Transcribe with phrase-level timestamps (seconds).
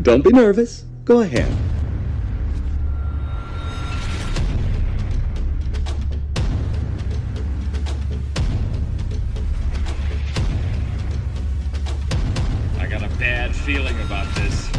[0.00, 0.84] Don't be nervous.
[1.04, 1.52] Go ahead.
[12.78, 14.75] I got a bad feeling about this.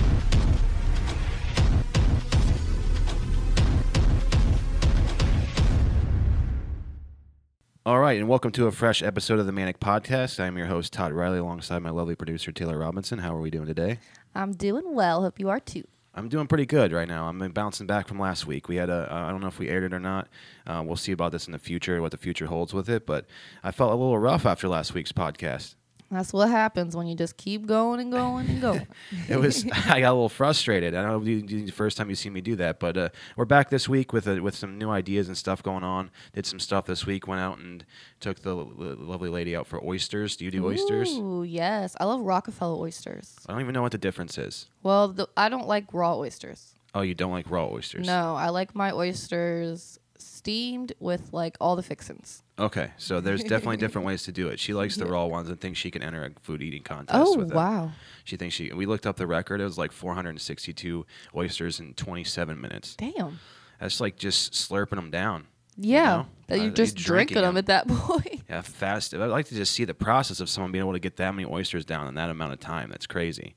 [7.87, 10.41] All right, and welcome to a fresh episode of the Manic Podcast.
[10.41, 13.19] I'm your host, Todd Riley, alongside my lovely producer, Taylor Robinson.
[13.19, 13.99] How are we doing today?
[14.35, 15.21] I'm doing well.
[15.21, 15.85] Hope you are too.
[16.13, 17.29] I'm doing pretty good right now.
[17.29, 18.67] I'm bouncing back from last week.
[18.67, 20.27] We had a, uh, I don't know if we aired it or not.
[20.65, 23.05] Uh, we'll see about this in the future, what the future holds with it.
[23.05, 23.25] But
[23.63, 25.75] I felt a little rough after last week's podcast.
[26.09, 28.87] That's what happens when you just keep going and going and going.
[29.29, 30.95] It was, I got a little frustrated.
[30.95, 33.09] I don't know if you- the first time you see me do that, but uh,
[33.35, 36.09] we're back this week with a, with some new ideas and stuff going on.
[36.33, 37.27] Did some stuff this week.
[37.27, 37.83] Went out and
[38.21, 40.37] took the l- lovely lady out for oysters.
[40.37, 41.09] Do you do oysters?
[41.17, 41.95] Ooh, yes.
[41.99, 43.35] I love Rockefeller oysters.
[43.47, 44.67] I don't even know what the difference is.
[44.83, 46.73] Well, the, I don't like raw oysters.
[46.95, 48.07] Oh, you don't like raw oysters?
[48.07, 52.43] No, I like my oysters steamed with like all the fixins.
[52.59, 54.59] Okay, so there's definitely different ways to do it.
[54.59, 57.37] She likes the raw ones and thinks she can enter a food eating contest Oh,
[57.37, 57.57] with them.
[57.57, 57.91] wow.
[58.23, 58.71] She thinks she.
[58.73, 59.61] We looked up the record.
[59.61, 62.95] It was like 462 oysters in 27 minutes.
[62.95, 63.39] Damn.
[63.79, 65.45] That's like just slurping them down.
[65.79, 66.03] Yeah.
[66.05, 66.25] know?
[66.47, 67.57] That Uh, you're you're just drinking them, them 'em.
[67.57, 68.41] at that point.
[68.49, 69.13] Yeah, fast.
[69.13, 71.47] I'd like to just see the process of someone being able to get that many
[71.47, 72.89] oysters down in that amount of time.
[72.89, 73.55] That's crazy.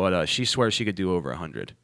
[0.00, 1.74] But uh, she swears she could do over 100.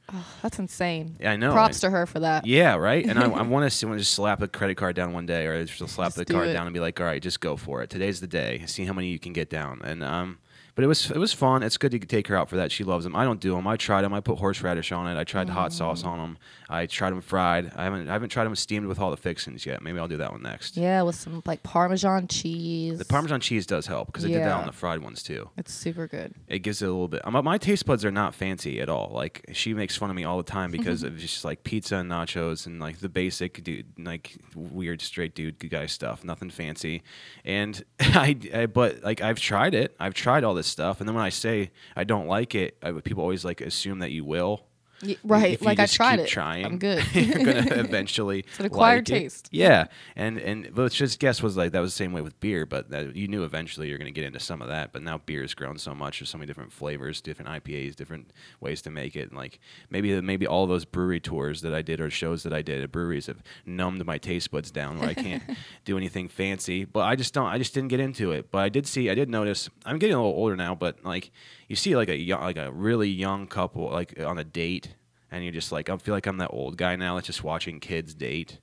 [0.42, 1.16] That's insane.
[1.20, 1.52] Yeah, I know.
[1.52, 2.46] Props to her for that.
[2.46, 3.04] Yeah, right.
[3.04, 5.46] And I, I want to want to just slap a credit card down one day,
[5.46, 6.54] or just slap Just the card it.
[6.54, 7.90] down and be like, "All right, just go for it.
[7.90, 8.64] Today's the day.
[8.66, 10.38] See how many you can get down." And um,
[10.76, 11.64] but it was it was fun.
[11.64, 12.70] It's good to take her out for that.
[12.70, 13.16] She loves them.
[13.16, 13.66] I don't do them.
[13.66, 14.14] I tried them.
[14.14, 15.18] I put horseradish on it.
[15.18, 16.06] I tried the hot sauce Mm.
[16.06, 16.38] on them.
[16.70, 17.72] I tried them fried.
[17.74, 19.82] I haven't I haven't tried them steamed with all the fixings yet.
[19.82, 20.76] Maybe I'll do that one next.
[20.76, 22.98] Yeah, with some like Parmesan cheese.
[22.98, 25.50] The Parmesan cheese does help because I did that on the fried ones too.
[25.56, 26.34] It's super good.
[26.46, 27.22] It gives it a little bit.
[27.26, 29.10] Um, my taste buds are not fancy at all.
[29.14, 32.10] Like she makes fun of me all the time because of just like pizza and
[32.10, 36.22] nachos and like the basic dude, like weird straight dude guy stuff.
[36.24, 37.02] Nothing fancy.
[37.46, 39.96] And I, I, but like I've tried it.
[39.98, 41.00] I've tried all this stuff.
[41.00, 44.10] And then when I say I don't like it, I, people always like assume that
[44.10, 44.66] you will.
[45.02, 45.52] Y- right.
[45.54, 46.28] If like I tried it.
[46.28, 47.04] Trying, I'm good.
[47.14, 48.40] you're gonna eventually.
[48.40, 49.20] It's an acquired like it.
[49.24, 49.48] taste.
[49.52, 52.64] Yeah, and and let's just guess was like that was the same way with beer,
[52.66, 54.92] but that, you knew eventually you're gonna get into some of that.
[54.92, 56.20] But now beer has grown so much.
[56.20, 59.28] There's so many different flavors, different IPAs, different ways to make it.
[59.28, 62.62] And like maybe maybe all those brewery tours that I did or shows that I
[62.62, 65.42] did at breweries have numbed my taste buds down where I can't
[65.84, 66.84] do anything fancy.
[66.84, 67.46] But I just don't.
[67.46, 68.50] I just didn't get into it.
[68.50, 69.10] But I did see.
[69.10, 69.68] I did notice.
[69.84, 71.30] I'm getting a little older now, but like
[71.68, 74.94] you see like a young, like a really young couple like on a date
[75.30, 77.80] and you're just like I feel like I'm that old guy now that's just watching
[77.80, 78.58] kids date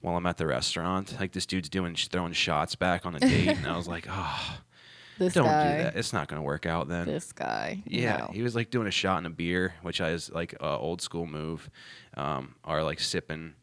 [0.00, 1.16] while I'm at the restaurant.
[1.20, 4.58] Like this dude's doing throwing shots back on a date, and I was like, oh,
[5.18, 5.76] This don't guy.
[5.78, 5.96] do that.
[5.96, 7.06] It's not gonna work out then.
[7.06, 7.82] This guy.
[7.86, 8.30] yeah, No.
[8.34, 11.26] he was like doing a shot in a beer, which is like a old school
[11.26, 11.70] move,
[12.16, 13.54] um, or like sipping.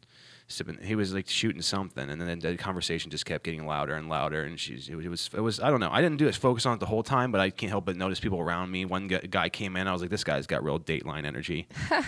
[0.54, 4.08] Sipping, he was like shooting something, and then the conversation just kept getting louder and
[4.08, 4.42] louder.
[4.44, 5.90] And she's, it was, it was, I don't know.
[5.90, 7.96] I didn't do it, focus on it the whole time, but I can't help but
[7.96, 8.84] notice people around me.
[8.84, 11.66] One guy came in, I was like, this guy's got real Dateline energy.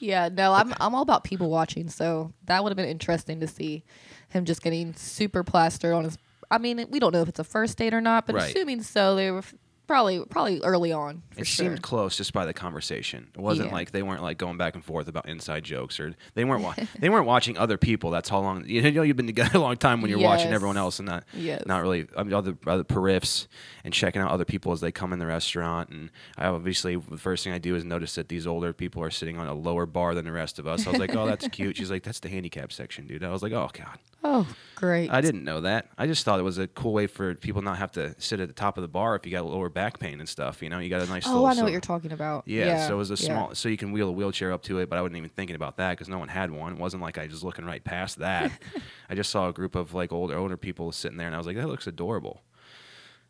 [0.00, 3.46] Yeah, no, I'm I'm all about people watching, so that would have been interesting to
[3.46, 3.84] see
[4.28, 6.18] him just getting super plastered on his.
[6.50, 8.50] I mean, we don't know if it's a first date or not, but Right.
[8.50, 9.42] assuming so, they were
[9.86, 11.66] probably probably early on for it sure.
[11.66, 13.28] seemed close just by the conversation.
[13.34, 13.74] It wasn't Yeah.
[13.74, 16.74] like they weren't like going back and forth about inside jokes or they weren't wa-
[16.98, 18.10] they weren't watching other people.
[18.10, 20.76] That's how long you know you've been together a long time when you're watching everyone
[20.76, 21.64] else and not Yes.
[21.66, 23.46] not really I mean, other other periffs
[23.84, 25.90] and checking out other people as they come in the restaurant.
[25.90, 29.10] And I obviously the first thing I do is notice that these older people are
[29.10, 30.86] sitting on a lower bar than the rest of us.
[30.86, 31.76] I was like, oh, that's cute.
[31.76, 33.22] She's like, that's the handicap section, dude.
[33.24, 33.98] I was like, oh god.
[34.24, 34.46] oh,
[34.76, 35.10] great.
[35.10, 35.88] I didn't know that.
[35.98, 38.48] I just thought it was a cool way for people not have to sit at
[38.48, 40.62] the top of the bar if you got lower back pain and stuff.
[40.62, 41.26] You know, you got a nice.
[41.26, 42.44] oh, little I know so- what you're talking about.
[42.46, 43.26] yeah, so it was a yeah.
[43.34, 45.56] small, so you can wheel a wheelchair up to it, but I wasn't even thinking
[45.56, 46.72] about that because no one had one.
[46.74, 48.52] It wasn't like I was looking right past that.
[49.10, 51.46] I just saw a group of like older older people sitting there, and I was
[51.46, 52.42] like, that looks adorable.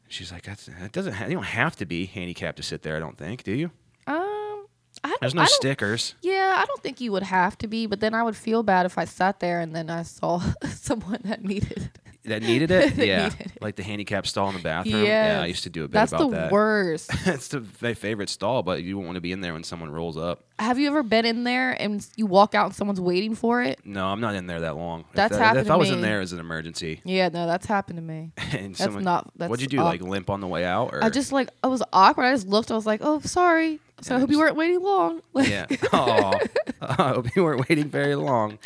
[0.09, 2.97] She's like, that's it doesn't ha- you don't have to be handicapped to sit there.
[2.97, 3.71] I don't think, do you?
[4.07, 4.67] Um,
[5.03, 6.15] I don't, There's no I don't- stickers.
[6.21, 8.87] Yeah, I don't think you would have to be, but then I would feel bad
[8.87, 11.91] if I sat there and then I saw someone that needed.
[12.27, 13.53] That needed it, That yeah, needed it.
[13.63, 15.05] like the handicap stall in the bathroom.
[15.05, 17.11] Yeah, I used to do a bit That's about the worst.
[17.27, 19.91] That's the, my favorite stall, but you won't want to be in there when someone
[19.91, 20.43] rolls up.
[20.59, 23.81] Have you ever been in there and you walk out and someone's waiting for it?
[23.85, 25.01] No, I'm not in there that long.
[25.01, 27.67] If That's that- happened If I was in there as an emergency, Yeah, no, that's
[27.67, 28.33] happened to me.
[28.53, 29.31] and That's someone, not.
[29.37, 29.83] That's what'd you do?
[29.83, 32.25] aw- Like limp on the way out, or I just like I was awkward.
[32.25, 32.71] I just looked.
[32.71, 35.21] I was like, "Oh, sorry." So I And hope you weren't waiting long.
[35.37, 35.67] Yeah.
[35.93, 36.39] Oh,
[36.81, 38.59] I hope you weren't waiting very long.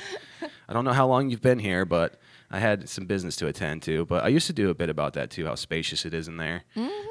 [0.68, 2.18] I don't know how long you've been here, but
[2.50, 5.12] I had some business to attend to, but I used to do a bit about
[5.14, 5.44] that too.
[5.46, 6.62] How spacious it is in there,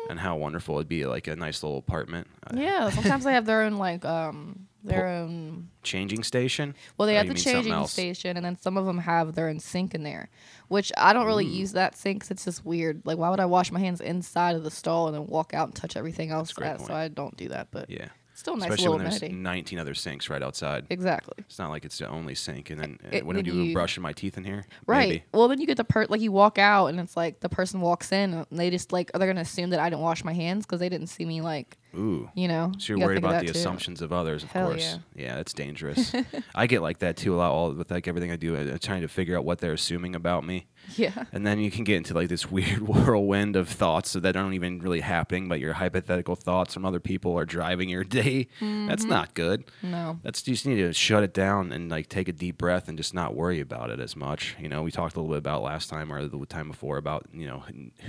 [0.09, 2.27] and how wonderful it'd be like a nice little apartment.
[2.47, 2.57] Mm-hmm.
[2.61, 5.67] Yeah, sometimes they have their own like um their own.
[5.83, 6.73] changing station.
[6.97, 9.93] Well, they have the changing station, and then some of them have their own sink
[9.93, 10.29] in there,
[10.69, 11.53] which I don't really Mm.
[11.53, 12.21] use that sink.
[12.21, 13.01] 'cause it's just weird.
[13.05, 15.67] Like, why would I wash my hands inside of the stall and then walk out
[15.67, 16.53] and touch everything else?
[16.53, 16.93] That, so.
[16.93, 17.67] I don't do that.
[17.69, 18.07] But Yeah,
[18.37, 19.41] still nice especially little when there's amenity.
[19.41, 20.85] 19 other sinks right outside.
[20.89, 21.33] Exactly.
[21.39, 23.73] It's not like it's the only sink, and then It- uh, wouldn't then you you-
[23.73, 24.65] brushing my teeth in here?
[24.85, 25.09] Right.
[25.09, 25.23] Maybe.
[25.33, 27.81] Well, then you get the per like you walk out and it's like the person
[27.81, 30.33] walks in and they just like are they gonna assume that I didn't wash my
[30.33, 32.29] hands because they didn't see me like Ooh.
[32.35, 32.71] you know.
[32.77, 33.57] So you're you worried about the too.
[33.57, 34.99] assumptions of others, of Hell course.
[35.15, 35.35] Yeah.
[35.35, 36.13] that's dangerous.
[36.55, 37.51] I get like that too a lot.
[37.51, 40.45] All with like everything I do, uh, trying to figure out what they're assuming about
[40.45, 41.25] me, Yeah.
[41.33, 44.79] and then you can get into like this weird whirlwind of thoughts that aren't even
[44.79, 48.47] really happening, but your hypothetical thoughts from other people are driving your day.
[48.61, 49.09] That's Mm-hmm.
[49.09, 49.65] not good.
[49.81, 50.19] No.
[50.23, 52.97] That's you just need to shut it down and like take a deep breath and
[52.97, 54.55] just not worry about it as much.
[54.59, 57.25] You know, we talked a little bit about last time or the time before about
[57.33, 57.63] you know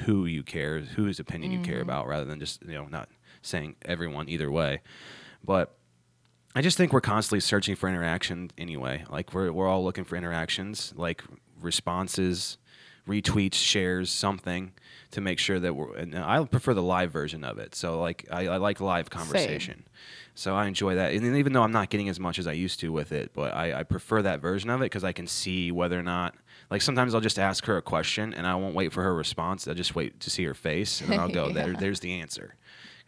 [0.05, 1.70] who you care, whose opinion you Mm-hmm.
[1.70, 3.08] care about, rather than just you know not
[3.48, 4.80] saying everyone either way.
[5.44, 5.74] But
[6.54, 9.04] I just think we're constantly searching for interaction anyway.
[9.10, 11.22] Like we're we're all looking for interactions, like
[11.60, 12.58] responses,
[13.08, 14.72] retweets, shares, something
[15.10, 15.94] to make sure that we're.
[15.96, 17.74] And I prefer the live version of it.
[17.74, 19.74] So like I, I like live conversation.
[19.74, 19.84] Same.
[20.34, 22.78] So I enjoy that, and even though I'm not getting as much as I used
[22.80, 25.72] to with it, but I, I prefer that version of it because I can see
[25.72, 26.36] whether or not.
[26.70, 29.66] Like sometimes I'll just ask her a question and I won't wait for her response.
[29.66, 32.54] I'll just wait to see her face, and then I'll go, "There, there's the answer."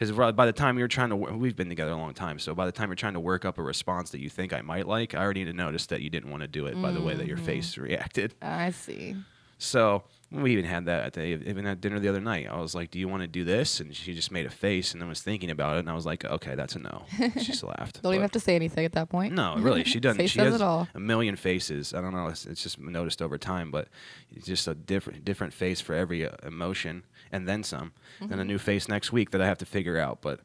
[0.00, 2.38] Because by the time you're trying to, we've been together a long time.
[2.38, 4.62] So by the time you're trying to work up a response that you think I
[4.62, 7.14] might like, I already noticed that you didn't want to do it by the way
[7.14, 8.34] that your face reacted.
[8.40, 9.14] I see.
[9.58, 12.48] So we even had that at the, even at dinner the other night.
[12.50, 14.92] I was like, "Do you want to do this?" And she just made a face
[14.92, 15.80] and then was thinking about it.
[15.80, 18.00] And I was like, "Okay, that's a no." She just laughed.
[18.02, 19.34] Don't even have to say anything at that point.
[19.34, 20.16] no, really, she doesn't.
[20.18, 20.88] Face she says has it all.
[20.94, 21.92] a million faces.
[21.92, 22.28] I don't know.
[22.28, 23.88] It's, it's just noticed over time, but
[24.34, 27.92] it's just a different different face for every uh, emotion, and then some.
[28.20, 28.40] Then Mm-hmm.
[28.40, 30.20] a new face next week that I have to figure out.
[30.20, 30.40] But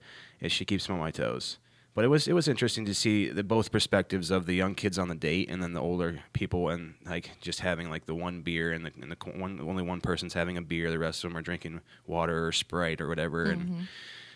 [0.47, 1.57] she keeps me on my toes.
[1.93, 4.99] But it was it was interesting to see the both perspectives of the young kids
[4.99, 8.41] on the date and then the older people and like just having like the one
[8.41, 11.29] beer and the, and the one only one person's having a beer, the rest of
[11.29, 13.45] them are drinking water or Sprite or whatever.
[13.45, 13.73] Mm-hmm.
[13.73, 13.87] And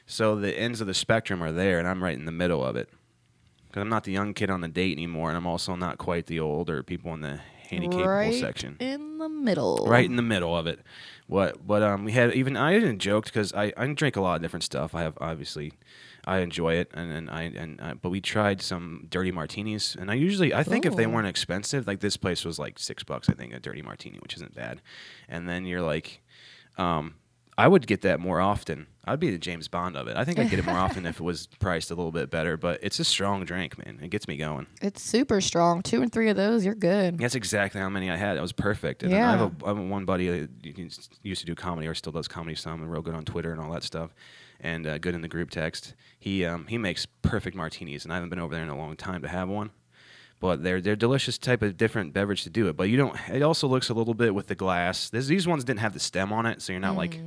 [0.08, 2.78] so the ends of the spectrum are there, and I'm right in the middle of
[2.78, 2.90] it
[3.68, 6.28] because I'm not the young kid on the date anymore, and I'm also not quite
[6.28, 8.78] the older people in the handicapable right section.
[8.80, 9.86] in the middle.
[9.86, 10.80] Right in the middle of it.
[11.30, 11.66] What?
[11.66, 14.42] But um, we had even I didn't joke because I I drink a lot of
[14.42, 14.96] different stuff.
[14.96, 15.74] I have obviously.
[16.26, 20.12] I enjoy it, and, and I and uh, but we tried some dirty martinis, and
[20.12, 23.30] I usually I think if they weren't expensive, like this place was like six bucks,
[23.30, 24.82] I think a dirty martini, which isn't bad,
[25.30, 26.22] and then you're like,
[26.78, 27.16] um,
[27.60, 28.88] I would get that more often.
[29.06, 30.16] I'd be the James Bond of it.
[30.16, 32.58] I think I'd get it more often if it was priced a little bit better,
[32.58, 34.00] but it's a strong drink, man.
[34.04, 34.68] It gets me going.
[34.82, 35.82] It's super strong.
[35.82, 37.18] Two and three of those, you're good.
[37.18, 38.38] That's exactly how many I had.
[38.38, 39.02] It was perfect.
[39.04, 39.50] And then I, have Yeah.
[39.62, 40.50] a, I have one buddy that
[41.24, 43.60] used to do comedy or still does comedy some and real good on Twitter and
[43.60, 44.14] all that stuff,
[44.60, 45.96] and uh, good in the group text.
[46.20, 48.96] He um, he makes perfect martinis, and I haven't been over there in a long
[48.96, 49.72] time to have one.
[50.40, 52.78] But they're they're delicious type of different beverage to do it.
[52.78, 53.16] But you don't.
[53.30, 55.10] It also looks a little bit with the glass.
[55.10, 57.20] This, these ones didn't have the stem on it, so you're not like,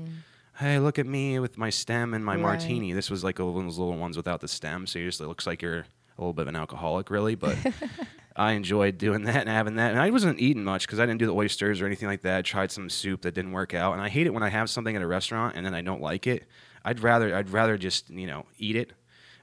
[0.58, 2.44] hey, look at me with my stem and my Mm.
[2.44, 2.58] Right.
[2.58, 2.92] martini.
[2.94, 5.26] This was like one of those little ones without the stem, so you just it
[5.26, 7.34] looks like you're a little bit of an alcoholic, really.
[7.34, 7.56] But
[8.36, 9.90] I enjoyed doing that and having that.
[9.92, 12.38] And I wasn't eating much because I didn't do the oysters or anything like that.
[12.38, 14.70] I tried some soup that didn't work out, and I hate it when I have
[14.70, 16.44] something at a restaurant and then I don't like it.
[16.84, 18.92] I'd rather I'd rather just you know eat it.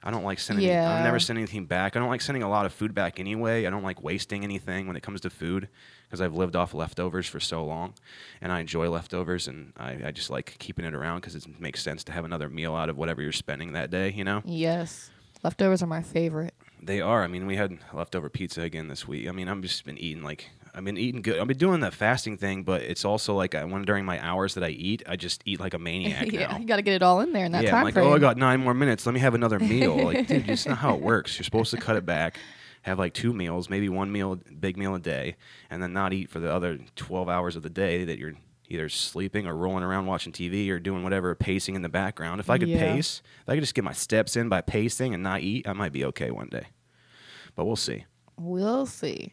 [0.02, 0.70] I don't like sending.
[0.70, 1.94] I've never sent anything back.
[1.94, 3.66] I don't like sending a lot of food back anyway.
[3.66, 5.68] I don't like wasting anything when it comes to food
[6.06, 7.94] because I've lived off leftovers for so long,
[8.40, 11.82] and I enjoy leftovers, and I, I just like keeping it around because it makes
[11.82, 14.10] sense to have another meal out of whatever you're spending that day.
[14.10, 14.42] You know.
[14.44, 15.10] Yes.
[15.42, 16.54] Leftovers are my favorite.
[16.82, 17.22] They are.
[17.22, 19.28] I mean, we had leftover pizza again this week.
[19.28, 21.38] I mean, I've just been eating like I've been eating good.
[21.38, 24.54] I've been doing the fasting thing, but it's also like I, when during my hours
[24.54, 26.58] that I eat, I just eat like a maniac yeah, now.
[26.58, 28.06] you got to get it all in there in that yeah, time I'm like, frame.
[28.06, 29.04] oh, I got nine more minutes.
[29.06, 29.96] Let me have another meal.
[29.96, 31.38] like, dude, that's not how it works.
[31.38, 32.38] You're supposed to cut it back,
[32.82, 35.36] have like two meals, maybe one meal, big meal a day,
[35.70, 38.34] and then not eat for the other 12 hours of the day that you're
[38.68, 42.38] either sleeping or rolling around watching TV or doing whatever, pacing in the background.
[42.38, 42.78] If I could Yeah.
[42.94, 45.72] pace, if I could just get my steps in by pacing and not eat, I
[45.72, 46.68] might be okay one day.
[47.56, 48.04] But we'll see.
[48.38, 49.32] We'll see.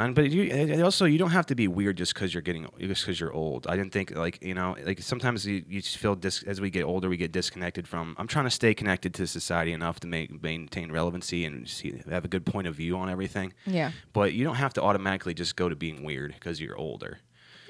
[0.00, 2.66] And but you and also you don't have to be weird just because you're getting
[2.80, 3.66] just because you're old.
[3.66, 6.70] I didn't think like you know like sometimes you, you just feel dis- as we
[6.70, 8.14] get older we get disconnected from.
[8.18, 12.24] I'm trying to stay connected to society enough to make maintain relevancy and see, have
[12.24, 13.52] a good point of view on everything.
[13.66, 13.90] Yeah.
[14.12, 17.18] But you don't have to automatically just go to being weird because you're older.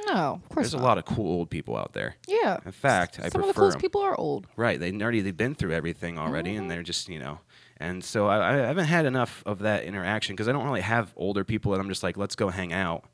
[0.07, 2.17] No, of course There's a lot of cool old people out there.
[2.27, 2.59] Yeah.
[2.65, 3.81] In fact, I Some of the coolest 'em.
[3.83, 4.47] people are old.
[4.57, 4.81] Right.
[4.81, 6.63] They already they've been through everything already, Mm-hmm.
[6.63, 7.41] and they're just you know.
[7.81, 11.13] And so I, I haven't had enough of that interaction because I don't really have
[11.17, 13.05] older people that I'm just like, let's go hang out.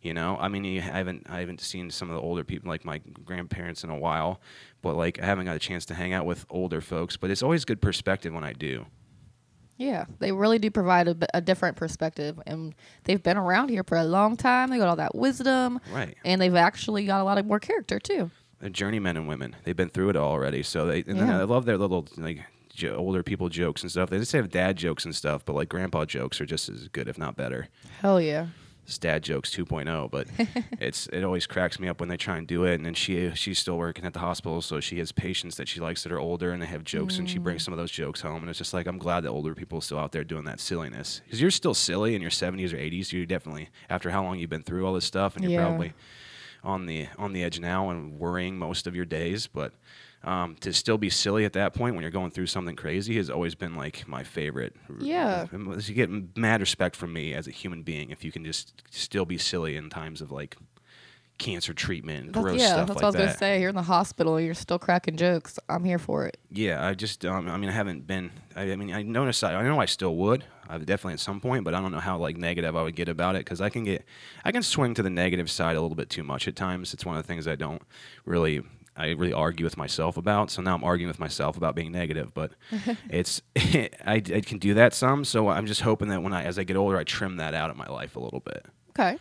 [0.00, 2.84] You know, I mean, you haven't I haven't seen some of the older people like
[2.84, 4.40] my grandparents in a while,
[4.80, 7.16] but like I haven't got a chance to hang out with older folks.
[7.16, 8.86] But it's always good perspective when I do.
[9.78, 12.74] Yeah, they really do provide a different perspective, and
[13.04, 14.70] they've been around here for a long time.
[14.70, 16.16] They got all that wisdom, Right.
[16.24, 18.30] and they've actually got a lot of more character too.
[18.60, 19.56] They're journeymen and women.
[19.64, 20.62] They've been through it all already.
[20.62, 21.40] So they and Yeah.
[21.40, 24.10] I love their little like jo- older people jokes and stuff.
[24.10, 27.08] They just have dad jokes and stuff, but like grandpa jokes are just as good,
[27.08, 27.68] if not better.
[28.00, 28.48] Hell yeah.
[28.84, 30.26] It's dad jokes 2.0, but
[30.80, 32.74] it's it always cracks me up when they try and do it.
[32.74, 35.78] And then she she's still working at the hospital, so she has patients that she
[35.78, 37.44] likes that are older, and they have jokes, and she Mm.
[37.44, 38.40] brings some of those jokes home.
[38.42, 40.58] And it's just like I'm glad that older people are still out there doing that
[40.58, 43.12] silliness because you're still silly in your 70s or 80s.
[43.12, 45.66] You're definitely after how long you've been through all this stuff, and you're Yeah.
[45.68, 45.92] probably
[46.64, 49.72] on the on the edge now and worrying most of your days, but.
[50.24, 53.28] Um, to still be silly at that point when you're going through something crazy has
[53.28, 54.76] always been like my favorite.
[55.00, 55.46] Yeah.
[55.52, 59.24] You get mad respect from me as a human being if you can just still
[59.24, 60.56] be silly in times of like
[61.38, 63.26] cancer treatment, and That's, gross yeah, stuff that's like what I was that.
[63.26, 63.60] gonna say.
[63.60, 65.58] You're in the hospital, you're still cracking jokes.
[65.68, 66.36] I'm here for it.
[66.50, 68.30] Yeah, I just, um, I mean, I haven't been.
[68.54, 69.42] I, I mean, I noticed.
[69.42, 70.44] I, I know I still would.
[70.68, 72.94] I would definitely at some point, but I don't know how like negative I would
[72.94, 74.04] get about it because I can get,
[74.44, 76.94] I can swing to the negative side a little bit too much at times.
[76.94, 77.82] It's one of the things I don't
[78.24, 78.62] really.
[78.96, 80.50] I really argue with myself about.
[80.50, 82.52] So now I'm arguing with myself about being negative, but
[83.10, 85.24] it's I, I can do that some.
[85.24, 87.70] So I'm just hoping that when I as I get older, I trim that out
[87.70, 88.66] of my life a little bit.
[88.90, 89.18] Okay.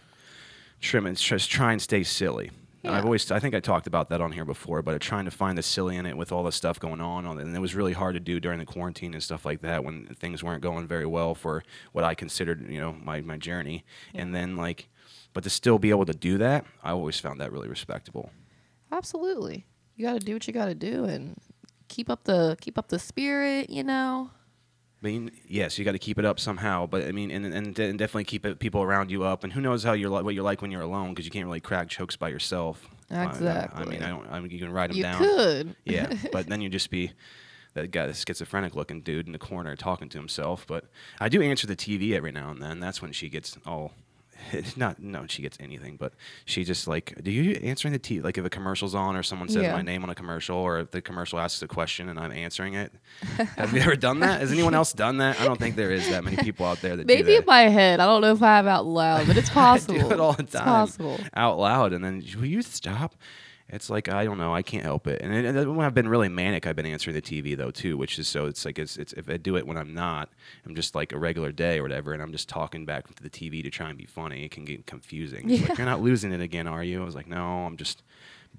[0.81, 2.51] Trim and just try and stay silly.
[2.83, 5.31] And I've always, I think I talked about that on here before, but trying to
[5.31, 7.93] find the silly in it with all the stuff going on, and it was really
[7.93, 11.05] hard to do during the quarantine and stuff like that when things weren't going very
[11.05, 13.83] well for what I considered, you know, my my journey.
[14.15, 14.89] And then like,
[15.33, 18.31] but to still be able to do that, I always found that really respectable.
[18.91, 19.65] Absolutely.
[19.95, 21.37] You got to do what you got to do and
[21.87, 23.69] keep up the keep up the spirit.
[23.69, 24.29] You know.
[25.03, 27.79] I mean, yes, you got to keep it up somehow, but I mean, and, and,
[27.79, 29.43] and definitely keep it, people around you up.
[29.43, 31.47] And who knows how you're like, what you're like when you're alone, because you can't
[31.47, 32.87] really crack jokes by yourself.
[33.09, 33.85] I- I, Exactly.
[33.87, 34.31] mean, I don't.
[34.31, 35.17] I mean, you can write them You down.
[35.17, 35.75] could.
[35.85, 37.11] Yeah, but then you just be
[37.73, 40.65] that guy, the schizophrenic looking dude in the corner talking to himself.
[40.67, 40.85] But
[41.19, 42.79] I do answer the TV every now and then.
[42.79, 43.93] That's when she gets all.
[44.75, 46.13] Not no, she gets anything, but
[46.45, 49.47] she just like, do you answering the t Like if a commercial's on or someone
[49.49, 49.73] says Yeah.
[49.73, 52.73] my name on a commercial, or if the commercial asks a question and I'm answering
[52.73, 52.91] it.
[53.57, 54.41] Have you ever done that?
[54.41, 55.39] Has anyone else done that?
[55.39, 57.39] I don't think there is that many people out there that do Maybe that.
[57.41, 57.99] in my head.
[57.99, 59.95] I don't know if I have out loud, but it's possible.
[59.99, 61.19] I do it all the It's time, possible.
[61.35, 63.15] out loud, and then will you stop?
[63.71, 65.21] It's like I don't know, I can't help it.
[65.21, 67.97] And, it, and when I've been really manic, I've been answering the TV though too,
[67.97, 70.29] which is so it's like it's, it's if I do it when I'm not,
[70.65, 73.29] I'm just like a regular day or whatever, and I'm just talking back to the
[73.29, 74.43] TV to try and be funny.
[74.43, 75.49] It can get confusing.
[75.49, 75.69] Yeah.
[75.69, 77.01] like you're not losing it again, are you?
[77.01, 78.03] I was like, no, I'm just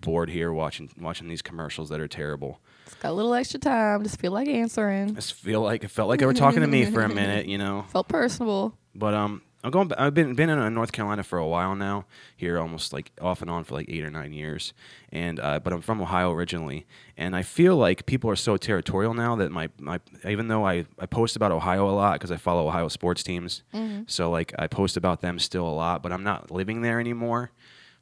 [0.00, 2.60] bored here watching watching these commercials that are terrible.
[2.86, 4.02] It's got a little extra time.
[4.02, 5.14] Just feel like answering.
[5.14, 7.58] Just feel like it felt like they were talking to me for a minute, you
[7.58, 7.82] know.
[7.88, 8.76] Felt personable.
[8.94, 9.92] But um, I'm going.
[9.94, 12.06] I've been been in uh, North Carolina for a while now.
[12.36, 14.72] Here, almost like off and on for like eight or nine years.
[15.10, 16.84] And uh, but I'm from Ohio originally,
[17.16, 20.86] and I feel like people are so territorial now that my my even though I
[20.98, 23.62] I post about Ohio a lot because I follow Ohio sports teams,
[24.08, 26.02] so like I post about them still a lot.
[26.02, 27.52] But I'm not living there anymore.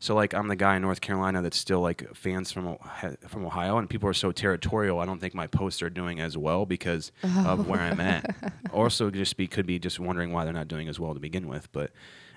[0.03, 3.45] So like I'm the guy in North Carolina that's still like fans from Ohio, from
[3.45, 4.99] Ohio, and people are so territorial.
[4.99, 8.35] I don't think my posts are doing as well because of where I'm at.
[8.73, 11.49] Also, just be could be just wondering why they're not doing as well to begin
[11.49, 11.71] with.
[11.73, 11.91] But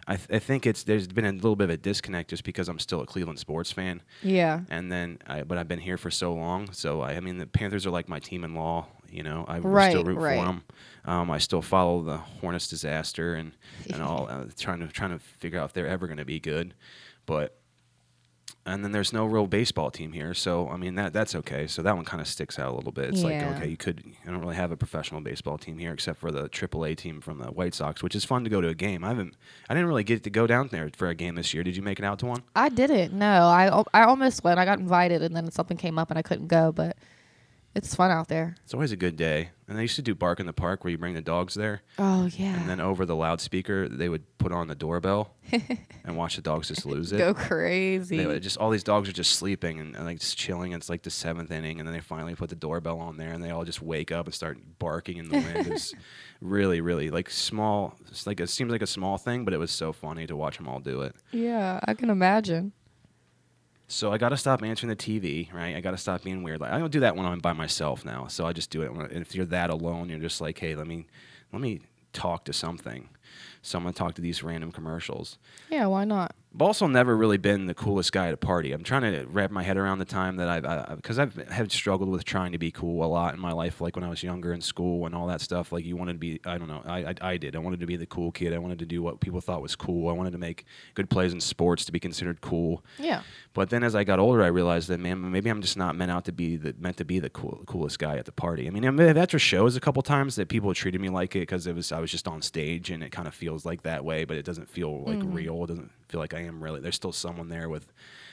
[0.07, 2.67] I, th- I think it's there's been a little bit of a disconnect just because
[2.67, 4.61] I'm still a Cleveland sports fan, Yeah.
[4.71, 6.71] and then I, but I've been here for so long.
[6.73, 8.87] So I, I mean the Panthers are like my team in law.
[9.09, 10.39] You know, I Right, still root right.
[10.39, 10.63] for them.
[11.05, 13.51] Um, I still follow the Hornets disaster and
[13.93, 16.39] and all uh, trying to trying to figure out if they're ever going to be
[16.39, 16.73] good,
[17.25, 17.57] but
[18.65, 21.67] and then there's no real baseball team here, so I mean that that's okay.
[21.67, 23.09] So that one kind of sticks out a little bit.
[23.09, 23.49] It's Yeah.
[23.49, 26.31] like okay, you could I don't really have a professional baseball team here except for
[26.31, 29.03] the AAA team from the White Sox, which is fun to go to a game.
[29.03, 29.35] I haven't
[29.69, 31.63] I didn't really get to go down there for a game this year.
[31.63, 32.43] Did you make it out to one?
[32.55, 33.11] I didn't.
[33.13, 34.59] No, I I almost went.
[34.59, 36.71] I got invited, and then something came up, and I couldn't go.
[36.71, 36.95] But
[37.75, 38.55] it's fun out there.
[38.63, 39.49] It's always a good day.
[39.67, 41.81] And they used to do Bark in the Park where you bring the dogs there,
[41.97, 42.59] Oh yeah.
[42.59, 45.33] and then over the loudspeaker they would put on the doorbell
[46.03, 47.17] and watch the dogs just lose it.
[47.17, 48.23] Go crazy.
[48.25, 50.73] Would just all these dogs are just sleeping and, and like just chilling.
[50.73, 53.41] It's like the seventh inning, and then they finally put the doorbell on there, and
[53.43, 55.67] they all just wake up and start barking in the wind.
[55.67, 55.93] it's
[56.41, 57.95] really, really like small.
[58.09, 60.57] It's like it seems like a small thing, but it was so funny to watch
[60.57, 61.15] them all do it.
[61.31, 62.73] yeah, I can imagine.
[63.87, 65.75] So I got to stop answering the TV, right?
[65.75, 66.61] I got to stop being weird.
[66.61, 68.27] Like I don't do that when I'm by myself now.
[68.27, 70.09] So I just do it when if you're that alone.
[70.09, 71.05] You're just like, hey, let me
[71.51, 71.81] let me
[72.13, 73.09] talk to something.
[73.61, 75.37] so I'm gonna talk to these random commercials.
[75.69, 76.35] Yeah, why not?
[76.55, 78.73] I've also never really been the coolest guy at a party.
[78.73, 82.09] I'm trying to wrap my head around the time that I've, because I've have struggled
[82.09, 83.81] with trying to be cool a lot in my life.
[83.81, 85.71] Like when I was younger in school and all that stuff.
[85.71, 87.55] Like you wanted to be, I don't know, I, I, I did.
[87.55, 88.53] I wanted to be the cool kid.
[88.53, 90.09] I wanted to do what people thought was cool.
[90.09, 92.83] I wanted to make good plays in sports to be considered cool.
[92.99, 93.23] Yeah.
[93.55, 96.11] But then as I got older, I realized that man, maybe I'm just not meant
[96.11, 98.67] out to be the meant to be the cool, coolest guy at the party.
[98.67, 101.65] I mean, I've after shows a couple times that people treated me like it because
[101.65, 104.23] it was I was just on stage and it kind of feels like that way,
[104.23, 105.33] but it doesn't feel like mm-hmm.
[105.33, 105.63] real.
[105.63, 106.79] It doesn't feel like I am really.
[106.79, 107.91] There's still someone there with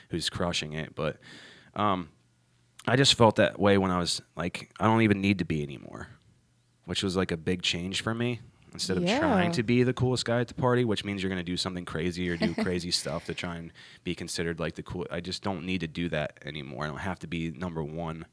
[0.09, 1.17] who's crushing it, but
[1.75, 2.09] um,
[2.87, 5.63] I just felt that way when I was like I don't even need to be
[5.63, 6.07] anymore,
[6.85, 8.39] which was like a big change for me.
[8.73, 9.19] Instead of Yeah.
[9.19, 11.57] trying to be the coolest guy at the party, which means you're going to do
[11.57, 13.73] something crazy or do crazy stuff to try and
[14.05, 15.05] be considered like the cool.
[15.11, 16.85] I just don't need to do that anymore.
[16.85, 18.25] I don't have to be number one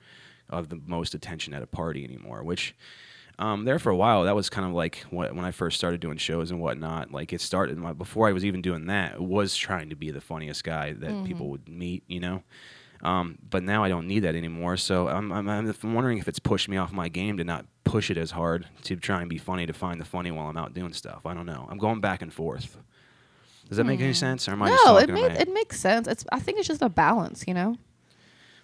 [0.48, 2.44] of the most attention at a party anymore.
[2.44, 2.76] Which
[3.38, 6.00] um, there for a while, that was kind of like what, when I first started
[6.00, 7.12] doing shows and whatnot.
[7.12, 9.20] Like it started my, before I was even doing that.
[9.20, 12.42] Was trying to be the funniest guy that people would meet, you know.
[13.02, 14.76] Um, but now I don't need that anymore.
[14.76, 18.10] So I'm, I'm, I'm wondering if it's pushed me off my game to not push
[18.10, 20.74] it as hard to try and be funny to find the funny while I'm out
[20.74, 21.24] doing stuff.
[21.24, 21.66] I don't know.
[21.70, 22.76] I'm going back and forth.
[23.68, 24.48] Does that make any sense?
[24.48, 24.84] Or am I just.
[24.86, 26.08] No, it made, it makes sense.
[26.08, 27.76] It's I think it's just a balance, you know.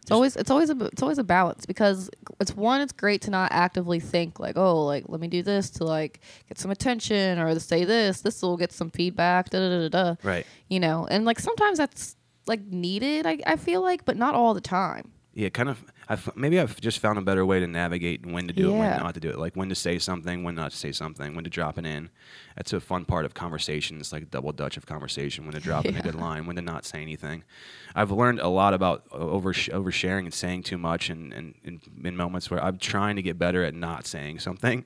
[0.05, 3.31] It's always it's always a it's always a balance because it's one it's great to
[3.31, 7.39] not actively think like oh like let me do this to like get some attention
[7.39, 10.45] or to say this this will get some feedback da da da da da Right.
[10.69, 14.53] you know and like sometimes that's like needed I, I feel like but not all
[14.53, 15.83] the time Yeah, kind of.
[16.09, 18.99] I've, maybe I've just found a better way to navigate when to do it, when
[18.99, 19.39] not to do it.
[19.39, 22.11] Like when to say something, when not to say something, when to drop it in.
[22.57, 23.99] That's a fun part of conversation.
[23.99, 25.45] It's like double dutch of conversation.
[25.45, 26.03] When to drop in a Yeah.
[26.03, 27.45] good line, when to not say anything.
[27.95, 32.17] I've learned a lot about over oversharing and saying too much, and, and, and in
[32.17, 34.85] moments where I'm trying to get better at not saying something.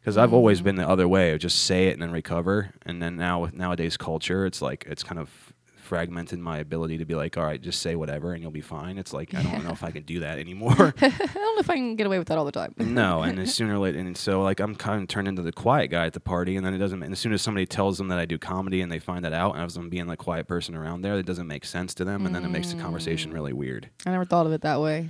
[0.00, 0.64] Because I've always mm-hmm.
[0.64, 2.72] been the other way of just say it and then recover.
[2.86, 5.49] And then now with nowadays culture, it's like it's kind of
[5.90, 8.96] fragmented my ability to be like, all right, just say whatever and you'll be fine.
[8.96, 10.94] It's like I don't know if I can do that anymore.
[11.02, 13.40] I don't know if I can get away with that all the time no, and
[13.40, 16.06] as sooner or later, and so like I'm kind of turned into the quiet guy
[16.06, 17.02] at the party, and then it doesn't.
[17.02, 19.32] And as soon as somebody tells them that I do comedy and they find that
[19.32, 22.04] out, and as I'm being the quiet person around there, it doesn't make sense to
[22.04, 22.82] them, and then it makes the Mm.
[22.82, 23.90] conversation really weird.
[24.06, 25.08] I never thought of it that way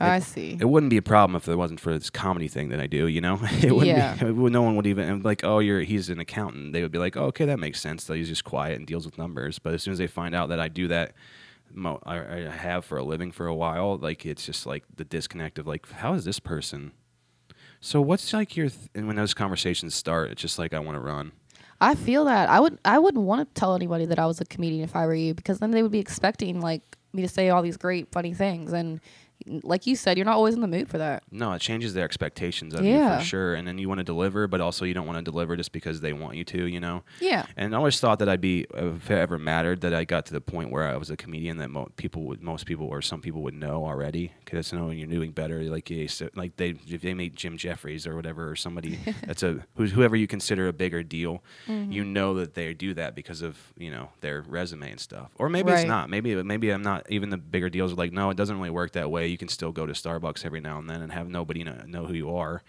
[0.00, 2.80] I see It wouldn't be a problem if it wasn't for this comedy thing that
[2.80, 3.06] I do.
[3.06, 3.96] You know, it wouldn't.
[3.96, 4.16] Yeah.
[4.16, 6.72] Be, no one would even like, oh, you're he's an accountant.
[6.72, 8.04] They would be like, oh, okay, that makes sense.
[8.04, 9.58] That he's just quiet and deals with numbers.
[9.58, 11.14] But as soon as they find out that I do that.
[11.76, 13.96] Mo- I, I have for a living for a while.
[13.96, 16.92] Like it's just like the disconnect of like, how is this person?
[17.80, 20.30] So what's like your th- and when those conversations start?
[20.30, 21.32] It's just like I want to run.
[21.80, 24.44] I feel that I would I wouldn't want to tell anybody that I was a
[24.44, 27.50] comedian if I were you because then they would be expecting like me to say
[27.50, 29.00] all these great funny things and
[29.46, 31.22] like you said you're not always in the mood for that.
[31.30, 33.54] No, it changes their expectations of you for sure.
[33.54, 36.00] And then you want to deliver, but also you don't want to deliver just because
[36.00, 36.66] they want you to.
[36.66, 37.02] You know.
[37.20, 37.46] Yeah.
[37.56, 40.32] And I always thought that I'd be, if it ever mattered, that I got to
[40.32, 43.20] the point where I was a comedian that mo- people would, most people or some
[43.20, 44.32] people would know already.
[44.44, 47.34] Because you know when you're doing better, like you, so- like they, if they meet
[47.34, 51.42] Jim Jefferies or whatever, or somebody that's a who's whoever you consider a bigger deal,
[51.68, 51.92] Mm-hmm.
[51.92, 55.30] you know that they do that because of you know their resume and stuff.
[55.38, 56.10] Or maybe it's not.
[56.10, 57.06] Maybe maybe I'm not.
[57.10, 59.28] Even the bigger deals are like, no, it doesn't really work that way.
[59.34, 62.06] You can still go to Starbucks every now and then and have nobody know, know
[62.06, 62.62] who you are,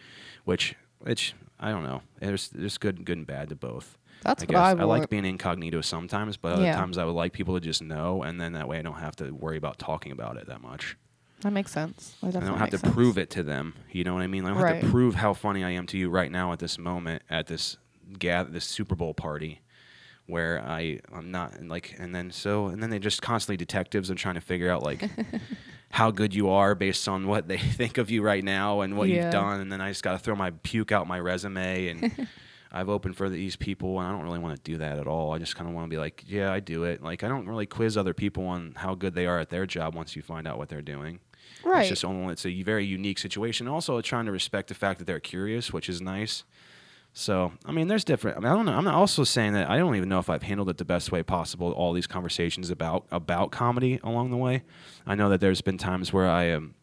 [0.45, 2.01] which which I don't know.
[2.19, 3.99] There's there's good good and bad to both.
[4.23, 6.75] That's I what guess I I, like being incognito sometimes, but other Yeah.
[6.75, 9.15] times I would like people to just know, and then that way I don't have
[9.17, 10.97] to worry about talking about it that much.
[11.41, 12.15] That makes sense.
[12.23, 12.95] I don't have to sense.
[12.95, 13.75] prove it to them.
[13.91, 14.43] You know what I mean?
[14.45, 16.80] I don't have to prove how funny I am to you right now at this
[16.80, 17.78] moment at this
[18.17, 19.62] gather this Super Bowl party
[20.25, 24.10] where I I'm not and like and then so and then they just constantly detectives
[24.10, 25.08] and trying to figure out like
[25.95, 29.08] how good you are based on what they think of you right now and what
[29.08, 29.23] Yeah.
[29.23, 32.27] you've done and then I just got to throw my puke out my resume and
[32.71, 35.34] I've opened for these people and I don't really want to do that at all.
[35.34, 37.01] I just kind of want to be like, yeah, I do it.
[37.01, 39.95] Like I don't really quiz other people on how good they are at their job
[39.95, 41.19] once you find out what they're doing.
[41.63, 41.81] Right.
[41.81, 43.67] It's just only it's a very unique situation.
[43.69, 46.43] Also, trying to respect the fact that they're curious, which is nice.
[47.17, 48.36] So, I mean, there's different.
[48.36, 48.73] I mean, I don't know.
[48.73, 51.23] I'm also saying that I don't even know if I've handled it the best way
[51.23, 51.71] possible.
[51.71, 54.63] All these conversations about about comedy along the way.
[55.08, 56.75] I know that there's been times where I um,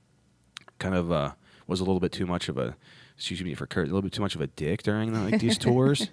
[0.79, 1.33] kind of uh,
[1.67, 2.77] was a little bit too much of a
[3.15, 5.39] excuse me for Kurt, a little bit too much of a dick during the, like
[5.39, 6.09] these tours.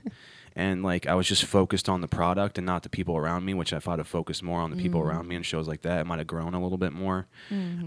[0.53, 3.53] And like I was just focused on the product and not the people around me,
[3.53, 6.01] which I thought to focus more on the people around me in shows like that.
[6.01, 7.27] It might have grown a little bit more.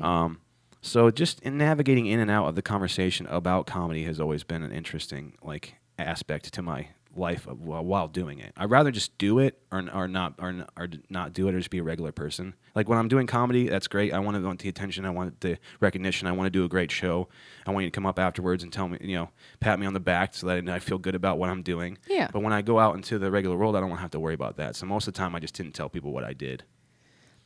[0.03, 0.41] Um,
[0.81, 4.63] so just in navigating in and out of the conversation about comedy has always been
[4.63, 8.53] an interesting like aspect to my life of, while, while doing it.
[8.57, 11.71] I'd rather just do it or or not or, or not do it or just
[11.71, 12.55] be a regular person.
[12.75, 14.13] Like when I'm doing comedy, that's great.
[14.13, 15.05] I want to want the attention.
[15.05, 16.27] I want the recognition.
[16.27, 17.29] I want to do a great show.
[17.67, 19.93] I want you to come up afterwards and tell me, you know, pat me on
[19.93, 21.99] the back so that I feel good about what I'm doing.
[22.09, 22.29] Yeah.
[22.33, 24.21] But when I go out into the regular world, I don't want to have to
[24.21, 24.77] worry about that.
[24.77, 26.65] So most of the time, I just didn't tell people what I did.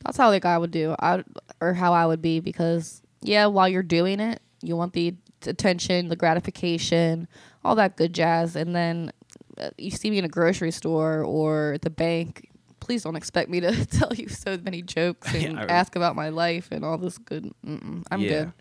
[0.05, 1.23] That's how like I would do, I
[1.59, 6.07] or how I would be because yeah, while you're doing it, you want the attention,
[6.07, 7.27] the gratification,
[7.67, 9.11] all that good jazz, and then
[9.57, 12.49] uh, you see me in a grocery store or at the bank.
[12.79, 16.15] Please don't expect me to tell you so many jokes and Yeah, I- ask about
[16.15, 17.51] my life and all this good.
[17.65, 18.29] Mm-mm, I'm yeah.
[18.29, 18.53] good.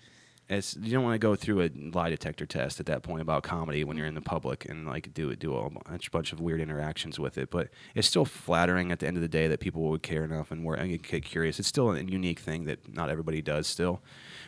[0.49, 3.43] It's you don't want to go through a lie detector test at that point about
[3.43, 6.39] comedy when you're in the public and like do it do a bunch, bunch of
[6.39, 7.51] weird interactions with it.
[7.51, 10.53] But it's still flattering at the end of the day that people would care enough
[10.53, 11.59] and were and get curious.
[11.59, 14.03] It's still a unique thing that not everybody does still.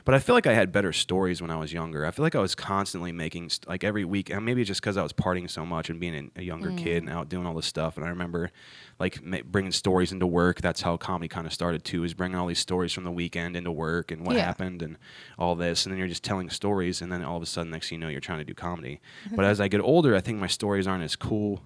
[0.09, 2.07] But I feel like I had better stories when I was younger.
[2.07, 4.97] I feel like I was constantly making st- like every week, and maybe just because
[4.97, 7.09] I was partying so much and being a, a younger kid mm.
[7.09, 7.99] and out doing all this stuff.
[7.99, 8.51] And I remember
[8.99, 10.63] like ma- bringing stories into work.
[10.63, 12.05] That's how comedy kind of started too.
[12.05, 14.47] Is bringing all these stories from the weekend into work and what Yeah.
[14.47, 14.97] happened and
[15.39, 17.91] all this, and then you're just telling stories, and then all of a sudden, next
[17.91, 19.03] thing you know, you're trying to do comedy.
[19.37, 21.61] but as I get older, I think my stories aren't as cool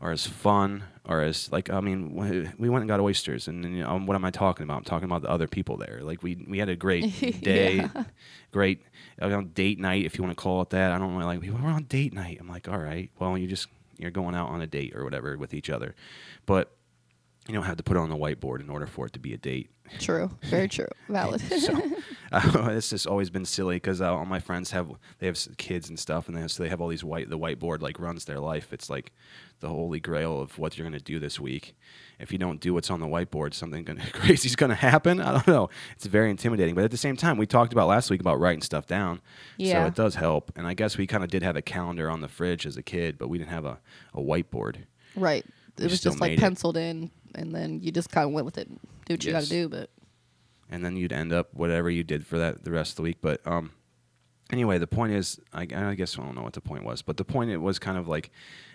[0.00, 2.14] or as fun or as like I mean
[2.58, 4.78] we went and got oysters and then, you know, what am I talking about?
[4.78, 6.00] I'm talking about the other people there.
[6.02, 7.02] Like we we had a great
[7.42, 8.04] day, Yeah.
[8.52, 8.82] great
[9.22, 10.92] uh, you know, date night if you want to call it that.
[10.92, 12.38] I don't really like people we're on date night.
[12.40, 15.36] I'm like all right, well you just you're going out on a date or whatever
[15.38, 15.94] with each other,
[16.44, 16.72] but
[17.48, 19.32] you don't have to put it on the whiteboard in order for it to be
[19.32, 19.70] a date.
[20.00, 20.28] True.
[20.42, 20.88] Very true.
[21.08, 21.40] Valid.
[21.40, 21.72] so
[22.32, 25.88] uh, it's just always been silly because uh, all my friends have they have kids
[25.88, 28.24] and stuff, and they have, so they have all these white the whiteboard like runs
[28.24, 28.72] their life.
[28.72, 29.12] It's like
[29.60, 31.74] the holy grail of what you're gonna do this week.
[32.18, 35.20] If you don't do what's on the whiteboard, something gonna, crazy's gonna happen.
[35.20, 35.70] I don't know.
[35.96, 38.62] It's very intimidating, but at the same time, we talked about last week about writing
[38.62, 39.20] stuff down.
[39.56, 39.82] Yeah.
[39.84, 42.20] So it does help, and I guess we kind of did have a calendar on
[42.20, 43.78] the fridge as a kid, but we didn't have a,
[44.14, 44.84] a whiteboard.
[45.14, 45.44] right.
[45.78, 46.42] It We was just like made it.
[46.42, 48.66] penciled in, and then you just kind of went with it.
[49.04, 49.90] Do what you got to do, but
[50.70, 53.18] and then you'd end up whatever you did for that the rest of the week.
[53.20, 53.72] But um,
[54.52, 57.16] anyway, the point is, I, I guess I don't know what the point was, but
[57.16, 58.30] the point it was kind of like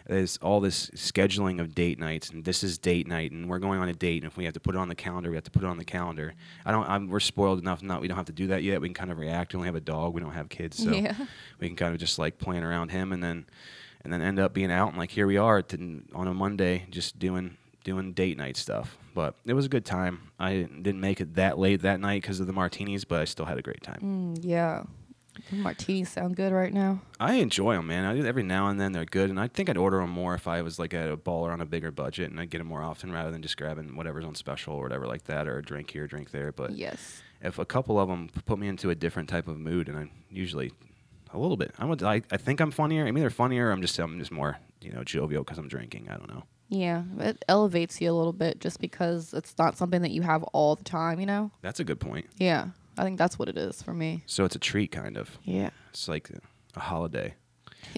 [0.10, 3.80] is all this scheduling of date nights, and this is date night, and we're going
[3.80, 5.44] on a date, and if we have to put it on the calendar, we have
[5.44, 6.34] to put it on the calendar.
[6.66, 6.90] I don't.
[6.90, 7.82] I'm, we're spoiled enough.
[7.84, 8.82] Not we don't have to do that yet.
[8.82, 9.54] We can kind of react.
[9.54, 10.14] We only have a dog.
[10.14, 11.16] We don't have kids, so Yeah.
[11.60, 13.46] we can kind of just like plan around him, and then
[14.04, 16.88] and then end up being out, and like here we are to, on a Monday,
[16.90, 18.98] just doing doing date night stuff.
[19.14, 20.32] But it was a good time.
[20.40, 23.46] I didn't make it that late that night because of the martinis, but I still
[23.46, 24.00] had a great time.
[24.36, 24.84] mm, yeah.
[25.52, 27.02] Martinis sound good right now.
[27.20, 28.06] I enjoy them, man.
[28.06, 30.48] I, every now and then they're good, and I think I'd order them more if
[30.48, 32.82] I was like at a baller on a bigger budget, and I'd get them more
[32.84, 35.92] often rather than just grabbing whatever's on special or whatever like that, or a drink
[35.92, 36.52] here, drink there.
[36.52, 37.22] But Yes.
[37.42, 40.12] if a couple of them put me into a different type of mood, and I'm
[40.30, 40.72] usually
[41.34, 43.06] a little bit, I would, I, I think I'm funnier.
[43.06, 46.08] I'm either funnier, or I'm just, I'm just more, you know, jovial because I'm drinking.
[46.10, 46.44] I don't know.
[46.74, 50.42] Yeah, it elevates you a little bit just because it's not something that you have
[50.54, 51.52] all the time, you know?
[51.62, 52.28] That's a good point.
[52.38, 52.68] Yeah.
[52.98, 54.24] I think that's what it is for me.
[54.26, 55.38] So it's a treat, kind of.
[55.44, 55.70] Yeah.
[55.90, 56.30] It's like
[56.76, 57.36] a holiday,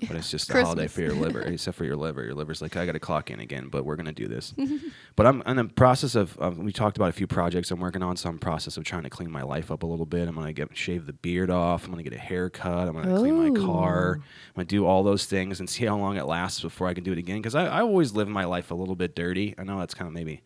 [0.07, 2.23] but it's just a holiday for your liver, except for your liver.
[2.23, 4.53] Your liver's like, I got to clock in again, but we're gonna do this.
[5.15, 6.39] but I'm in the process of.
[6.39, 9.03] Um, we talked about a few projects I'm working on, so I'm process of trying
[9.03, 10.27] to clean my life up a little bit.
[10.27, 11.85] I'm gonna get shave the beard off.
[11.85, 12.87] I'm gonna get a haircut.
[12.87, 14.15] I'm gonna clean my car.
[14.15, 14.23] I'm
[14.55, 17.11] gonna do all those things and see how long it lasts before I can do
[17.11, 17.37] it again.
[17.37, 19.55] Because I, I always live my life a little bit dirty.
[19.57, 20.41] I know that's kind of maybe.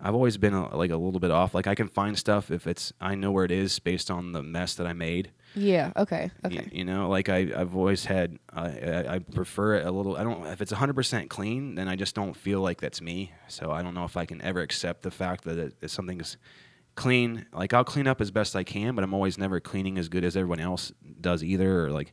[0.00, 1.54] I've always been a, like a little bit off.
[1.54, 4.42] Like I can find stuff if it's I know where it is based on the
[4.42, 5.32] mess that I made.
[5.54, 5.92] Yeah.
[5.96, 6.30] Okay.
[6.44, 6.68] Y- Okay.
[6.70, 10.16] You, know, like I, I've always had, I, I, I prefer it a little.
[10.16, 10.46] I don't.
[10.46, 13.32] If it's 100% clean, then I just don't feel like that's me.
[13.48, 16.36] So I don't know if I can ever accept the fact that it, that something's
[16.94, 17.46] clean.
[17.52, 20.24] Like I'll clean up as best I can, but I'm always never cleaning as good
[20.24, 21.84] as everyone else does either.
[21.86, 22.12] Or like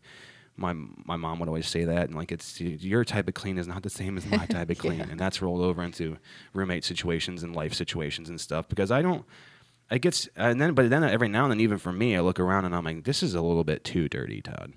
[0.57, 0.73] my
[1.05, 3.83] my mom would always say that, and like it's your type of clean is not
[3.83, 5.07] the same as my type of clean, Yeah.
[5.11, 6.17] and that's rolled over into
[6.53, 9.25] roommate situations and life situations and stuff because I don't.
[9.91, 12.39] It gets and then, but then every now and then, even for me, I look
[12.39, 14.73] around and I'm like, this is a little bit too dirty, Todd.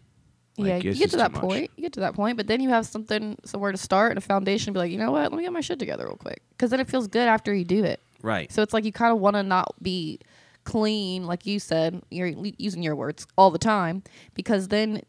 [0.56, 1.70] yeah, you get to that point.
[1.76, 4.20] You get to that point, but then you have something somewhere to start and a
[4.20, 4.74] foundation.
[4.74, 5.30] To be like, you know what?
[5.30, 7.64] Let me get my shit together real quick, because then it feels good after you
[7.64, 8.00] do it.
[8.22, 8.52] Right.
[8.52, 10.18] So it's like you kind of want to not be
[10.64, 12.02] clean, like you said.
[12.10, 12.26] You're
[12.58, 14.02] using your words all the time
[14.34, 15.00] because then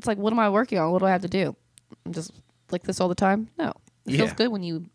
[0.00, 0.90] it's like, what am I working on?
[0.92, 1.54] What do I have to do?
[2.06, 2.32] I'm just
[2.70, 3.48] like this all the time?
[3.58, 3.74] No.
[4.06, 4.86] It feels good when you,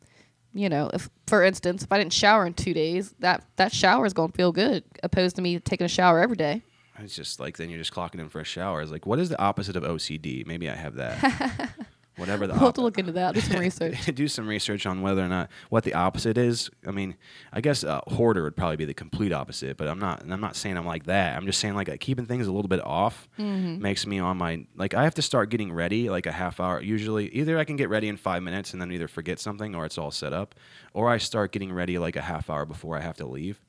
[0.51, 4.05] you know, if for instance, if I didn't shower in two days, that that shower
[4.07, 6.63] is going to feel good, opposed to me taking a shower every day.
[6.97, 8.81] It's just like then you're just clocking in for a shower.
[8.81, 10.47] It's like, what is the opposite of OCD?
[10.47, 11.71] Maybe I have that.
[12.17, 13.33] whatever the We'll have to look into that.
[13.35, 14.05] Do some research.
[14.15, 16.69] do some research on whether or not what the opposite is.
[16.87, 17.15] I mean,
[17.53, 20.21] I guess uh, hoarder would probably be the complete opposite, but I'm not.
[20.23, 21.35] and I'm not saying I'm like that.
[21.37, 23.81] I'm just saying like uh, keeping things a little bit off Mm-hmm.
[23.81, 26.81] makes me on my like I have to start getting ready like a half hour.
[26.81, 29.85] Usually, either I can get ready in five minutes and then either forget something or
[29.85, 30.55] it's all set up,
[30.93, 33.61] or I start getting ready like a half hour before I have to leave.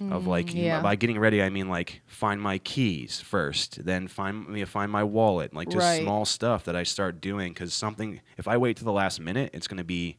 [0.00, 0.82] Of like Mm, yeah.
[0.82, 5.02] by getting ready, I mean like find my keys first, then find me find my
[5.04, 6.00] wallet, like just Right.
[6.02, 8.20] small stuff that I start doing because something.
[8.36, 10.16] If I wait to the last minute, it's gonna be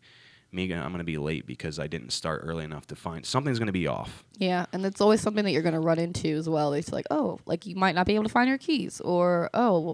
[0.56, 0.72] me.
[0.74, 3.88] I'm gonna be late because I didn't start early enough to find something's gonna be
[3.88, 4.24] off.
[4.38, 6.74] Yeah, and it's always something that you're going to run into as well.
[6.74, 9.94] It's like, oh, like you might not be able to find your keys, or oh,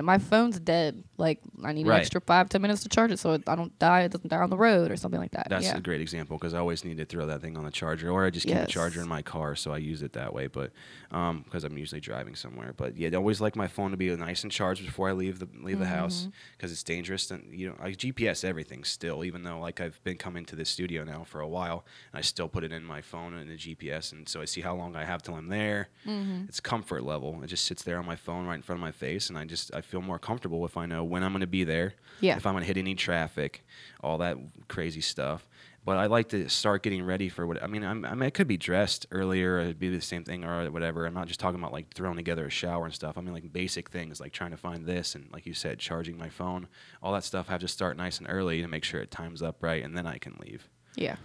[0.00, 1.02] my phone's dead.
[1.18, 1.96] Like I need Right.
[1.96, 4.02] an extra five ten minutes to charge it so it, I don't die.
[4.02, 5.48] It doesn't die on the road or something like that.
[5.50, 5.76] That's yeah.
[5.76, 8.24] a great example because I always need to throw that thing on the charger, or
[8.24, 10.46] I just keep a charger in my car, so I use it that way.
[10.46, 10.70] But
[11.10, 14.44] because I'm usually driving somewhere, but yeah, I always like my phone to be nice
[14.44, 16.30] and charged before I leave the leave the house Mm-hmm.
[16.56, 17.28] because it's dangerous.
[17.32, 20.70] And you know, I GPS everything still, even though like I've been coming to this
[20.70, 23.56] studio now for a while, and I still put it in my phone and the
[23.56, 25.88] GPS, and so I see how long I have till I'm there.
[26.06, 26.44] Mm-hmm.
[26.48, 27.40] It's comfort level.
[27.42, 29.44] It just sits there on my phone right in front of my face, and I
[29.44, 31.94] just I feel more comfortable if I know when I'm going to be there.
[32.20, 32.36] Yeah.
[32.36, 33.64] If I'm going to hit any traffic,
[34.00, 34.36] all that
[34.68, 35.48] crazy stuff.
[35.84, 37.82] But I like to start getting ready for what I mean.
[37.82, 41.06] I'm, I mean, I could be dressed earlier, it'd be the same thing or whatever.
[41.06, 43.18] I'm not just talking about like throwing together a shower and stuff.
[43.18, 46.16] I mean like basic things like trying to find this and like you said, charging
[46.16, 46.68] my phone,
[47.02, 47.46] all that stuff.
[47.48, 49.96] I have to start nice and early to make sure it times up right, and
[49.96, 50.68] then I can leave.
[50.96, 51.16] yeah.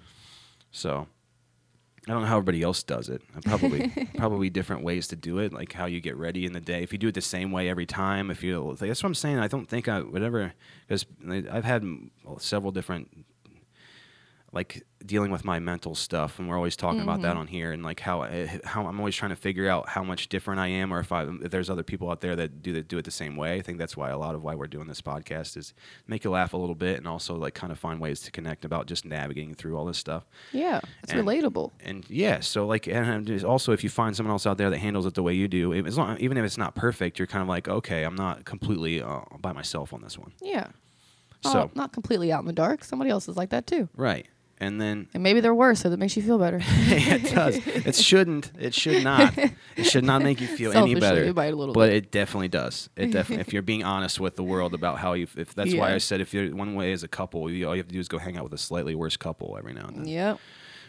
[0.72, 1.08] So
[2.08, 3.22] I don't know how everybody else does it.
[3.46, 6.82] Probably probably different ways to do it, like how you get ready in the day.
[6.82, 9.40] If you do it the same way every time, if you that's what I'm saying.
[9.40, 10.54] I don't think I whatever
[10.88, 11.86] because I've had
[12.40, 13.26] several different
[14.54, 17.84] like dealing with my mental stuff, and we're always talking about that on here, and
[17.84, 20.92] like how I- how I'm always trying to figure out how much different I am,
[20.94, 23.12] or if I if there's other people out there that do that do it the
[23.12, 23.56] same way.
[23.58, 25.74] I think that's why a lot of why we're doing this podcast is
[26.08, 28.64] make you laugh a little bit, and also like kind of find ways to connect
[28.64, 30.24] about just navigating through all this stuff.
[30.54, 30.80] Yeah.
[31.04, 31.72] It's And- relatable.
[31.82, 35.06] And yeah, so like, and also if you find someone else out there that handles
[35.06, 37.50] it the way you do, as long, even if it's not perfect, you're kind of
[37.50, 40.32] like, okay, I'm not completely uh, by myself on this one.
[40.42, 40.68] Yeah.
[41.44, 42.84] So- oh, not completely out in the dark.
[42.86, 43.90] Somebody else is like that too.
[43.96, 44.26] Right.
[44.60, 46.60] And then And maybe they're worse, so that makes you feel better.
[46.64, 47.58] it does.
[47.68, 48.52] It shouldn't.
[48.60, 49.38] It should not.
[49.76, 51.24] It should not make you feel any Selfishly, better.
[51.24, 51.96] it a little but bit.
[51.98, 52.90] it definitely does.
[52.96, 53.42] It definitely.
[53.42, 56.22] if you're being honest with the world about how you, if that's why I said
[56.22, 58.18] if you're one way as a couple, you, all you have to do is go
[58.18, 60.08] hang out with a slightly worse couple every now and then.
[60.08, 60.40] yep.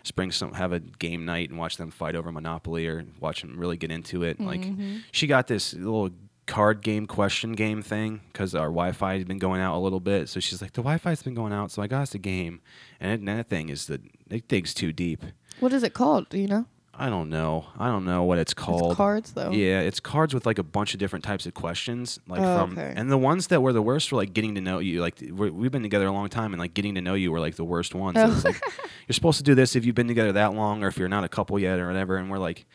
[0.02, 3.42] Just bring some, have a game night and watch them fight over Monopoly or watch
[3.42, 4.40] them really get into it.
[4.40, 4.98] Like Mm-hmm.
[5.12, 6.08] she got this little
[6.48, 10.28] card game question game thing because our Wi-Fi has been going out a little bit.
[10.28, 12.60] So she's like, the Wi-Fi's been going out, so I got us a game,
[12.98, 15.22] and, it, that thing is the it digs too deep.
[15.60, 16.28] What is it called?
[16.28, 16.66] Do you know?
[17.00, 17.66] I don't know.
[17.78, 18.90] I don't know what it's called.
[18.90, 19.52] It's cards though.
[19.52, 22.72] Yeah, it's cards with like a bunch of different types of questions, like Oh, from
[22.76, 22.92] okay.
[22.96, 25.00] and the ones that were the worst were like getting to know you.
[25.00, 27.38] Like we're, we've been together a long time, and like getting to know you were
[27.38, 28.16] like the worst ones.
[28.18, 28.40] Oh.
[28.44, 28.60] Like
[29.06, 31.22] you're supposed to do this if you've been together that long, or if you're not
[31.22, 32.16] a couple yet, or whatever.
[32.16, 32.66] And we're like,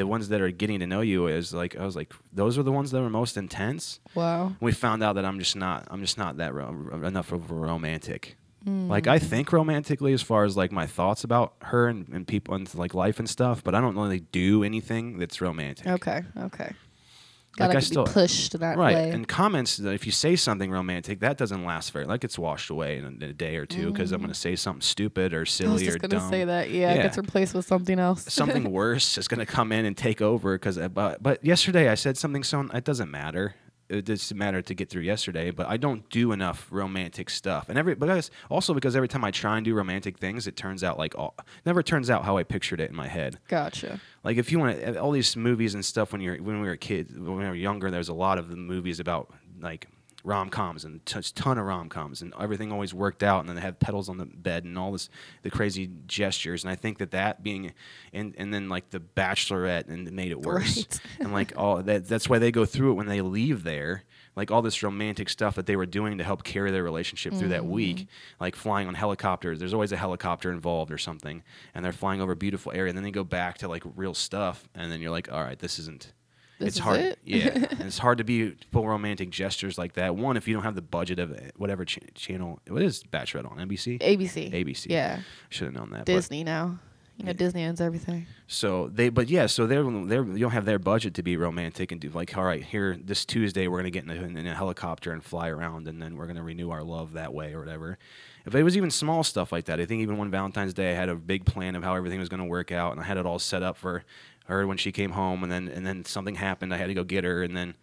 [0.00, 2.62] the ones that are getting to know you is like I was like those are
[2.62, 4.00] the ones that were most intense.
[4.14, 4.56] Wow.
[4.58, 7.54] We found out that I'm just not I'm just not that ro- enough of a
[7.54, 8.38] romantic.
[8.64, 8.88] Hmm.
[8.88, 12.54] Like I think romantically as far as like my thoughts about her and, and people
[12.54, 15.86] and like life and stuff, but I don't really do anything that's romantic.
[15.86, 16.22] Okay.
[16.38, 16.72] Okay.
[17.58, 18.94] Like Gotta I be still- pushed that Right.
[18.94, 19.10] way.
[19.10, 22.04] And comments that if you say something romantic, that doesn't last very.
[22.06, 24.38] Like it's washed away in a, in a day or two because I'm going to
[24.38, 25.40] say something stupid or Mm.
[25.40, 26.30] I was silly or just gonna dumb.
[26.30, 26.70] say that.
[26.70, 27.00] Yeah, Yeah.
[27.00, 28.32] it gets replaced with something else.
[28.32, 31.96] something worse is going to come in and take over because but but yesterday I
[31.96, 33.56] said something so it doesn't matter.
[33.90, 37.76] It doesn't matter to get through yesterday, but I don't do enough romantic stuff, and
[37.76, 40.96] every because also because every time I try and do romantic things, it turns out
[40.96, 41.34] like all
[41.66, 43.38] never turns out how I pictured it in my head.
[43.48, 44.00] Gotcha.
[44.22, 47.12] Like if you want all these movies and stuff when you're when we were kids,
[47.12, 49.88] when we were younger, there's a lot of the movies about like
[50.24, 53.56] rom coms and t- ton of rom coms and everything always worked out and then
[53.56, 55.08] they had petals on the bed and all this
[55.42, 57.72] the crazy gestures and I think that that being
[58.12, 60.78] and and then like the Bachelorette and it made it worse.
[60.78, 61.00] Right.
[61.20, 64.04] and like all that that's why they go through it when they leave there
[64.36, 67.48] like all this romantic stuff that they were doing to help carry their relationship through
[67.48, 67.70] that mm-hmm.
[67.70, 68.06] week
[68.38, 69.58] like flying on helicopters.
[69.58, 71.42] There's always a helicopter involved or something
[71.74, 74.14] and they're flying over a beautiful area and then they go back to like real
[74.14, 76.12] stuff and then you're like all right this isn't
[76.60, 77.18] This it's hard it?
[77.24, 77.48] yeah
[77.80, 80.82] it's hard to be full romantic gestures like that one if you don't have the
[80.82, 84.52] budget of whatever ch- channel what is bachelorette on nbc ABC.
[84.52, 84.86] ABC.
[84.88, 85.20] Yeah.
[85.48, 86.78] should have known that Disney now.
[87.16, 88.26] You know, Disney owns everything.
[88.46, 91.92] so they, but yeah, so they're they're you don't have their budget to be romantic
[91.92, 94.54] and do like, all right, here this Tuesday we're gonna get in a, in a
[94.54, 97.98] helicopter and fly around, and then we're gonna renew our love that way or whatever.
[98.46, 100.94] If it was even small stuff like that, I think even one Valentine's Day I
[100.94, 103.26] had a big plan of how everything was gonna work out, and I had it
[103.26, 104.02] all set up for
[104.50, 107.04] her when she came home, and then and then something happened, I had to go
[107.04, 107.76] get her, and then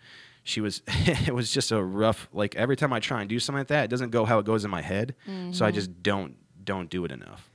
[0.44, 3.60] she was it was just a rough like every time I try and do something
[3.60, 5.16] like that, it doesn't go how it goes in my head.
[5.26, 5.64] So Mm-hmm.
[5.64, 7.50] I just don't don't do it enough.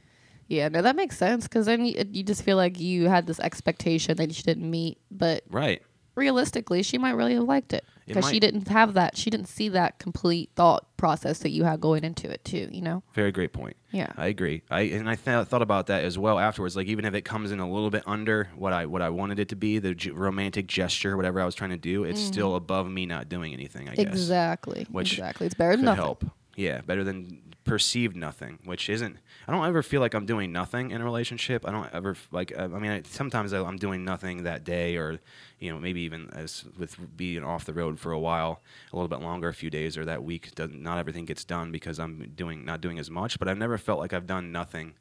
[0.48, 3.40] Yeah, no, that makes sense because then you, you just feel like you had this
[3.40, 5.82] expectation that you didn't meet, but Right.
[6.14, 9.16] Realistically, she might really have liked it because she didn't have that.
[9.16, 12.68] She didn't see that complete thought process that you had going into it too.
[12.70, 13.02] You know?
[13.14, 13.76] Very great point.
[13.90, 14.12] Yeah.
[14.16, 14.62] I agree.
[14.70, 16.76] I and I th- thought about that as well afterwards.
[16.76, 19.38] Like even if it comes in a little bit under what I what I wanted
[19.38, 22.32] it to be, the g- romantic gesture, whatever I was trying to do, it's mm-hmm.
[22.32, 23.88] still above me not doing anything.
[23.88, 24.86] I guess Exactly.
[24.90, 25.46] Which exactly.
[25.46, 26.04] It's better than nothing.
[26.04, 26.24] help.
[26.56, 29.18] Yeah, better than perceived nothing, which isn't.
[29.46, 31.66] I don't ever feel like I'm doing nothing in a relationship.
[31.66, 32.52] I don't ever like.
[32.56, 35.20] I I mean, I, sometimes I, I'm doing nothing that day, or
[35.58, 39.08] you know, maybe even as with being off the road for a while, a little
[39.08, 40.54] bit longer, a few days or that week.
[40.54, 43.38] Doesn't not everything gets done because I'm doing not doing as much.
[43.38, 44.94] But I've never felt like I've done nothing.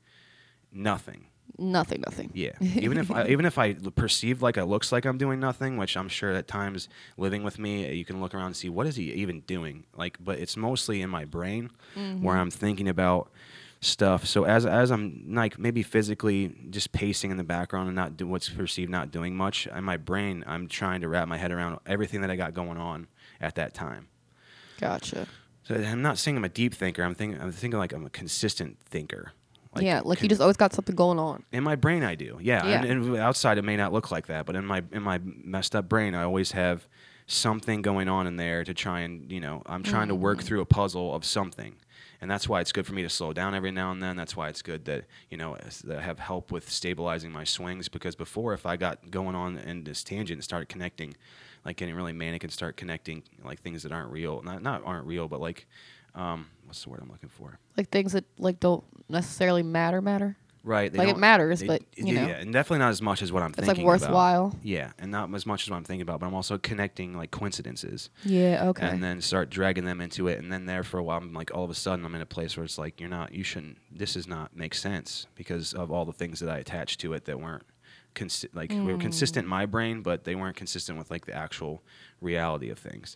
[0.72, 1.28] Nothing.
[1.58, 2.02] Nothing.
[2.02, 2.32] Nothing.
[2.34, 2.54] Yeah.
[2.62, 5.98] Even if I, even if I perceive like it looks like I'm doing nothing, which
[5.98, 8.88] I'm sure at times living with me, uh, you can look around and see what
[8.88, 9.84] is he even doing.
[9.96, 11.70] Like, but it's mostly in my brain
[12.22, 13.32] where I'm thinking about
[13.82, 14.26] stuff.
[14.26, 18.28] So as as I'm like maybe physically just pacing in the background and not do
[18.28, 21.80] what's perceived not doing much, in my brain I'm trying to wrap my head around
[21.86, 23.08] everything that I got going on
[23.40, 24.08] at that time.
[24.80, 25.28] Gotcha.
[25.64, 27.04] So I'm not saying I'm a deep thinker.
[27.04, 29.34] I'm thinking I'm thinking like I'm a consistent thinker.
[29.80, 31.44] yeah, like con- you just always got something going on.
[31.52, 32.38] in my brain, I do.
[32.42, 32.84] Yeah, Yeah.
[32.84, 35.76] And, and outside, it may not look like that, but in my in my messed
[35.76, 36.88] up brain, I always have
[37.28, 40.24] something going on in there to try and you know I'm trying to Mm-hmm.
[40.24, 41.76] work through a puzzle of something,
[42.22, 44.16] and that's why it's good for me to slow down every now and then.
[44.16, 47.90] That's why it's good that you know that I have help with stabilizing my swings
[47.90, 51.16] because before, if I got going on in this tangent and started connecting,
[51.66, 55.08] like getting really manic and start connecting like things that aren't real, not not aren't
[55.08, 55.66] real, but like
[56.14, 57.58] um, what's the word I'm looking for?
[57.76, 60.38] Like things that like don't necessarily matter matter.
[60.64, 60.92] Right.
[60.92, 62.28] they Like, it matters, they- but, you know.
[62.28, 63.86] yeah, and definitely not as much as what I'm It's like thinking.
[63.86, 64.02] about.
[64.02, 64.56] worthwhile.
[64.62, 67.32] Yeah, and not as much as what I'm thinking about, but I'm also connecting like
[67.32, 68.68] coincidences, Yeah.
[68.68, 68.88] Okay.
[68.88, 71.52] and then start dragging them into it, and then there for a while, I'm like
[71.54, 73.78] all of a sudden I'm in a place where it's like you're not, you shouldn't,
[73.92, 77.26] this does not make sense because of all the things that I attached to it
[77.26, 77.64] that weren't.
[78.14, 79.52] Consi- like we were consistent in mm.
[79.52, 81.82] my brain, but they weren't consistent with like the actual
[82.20, 83.16] reality of things.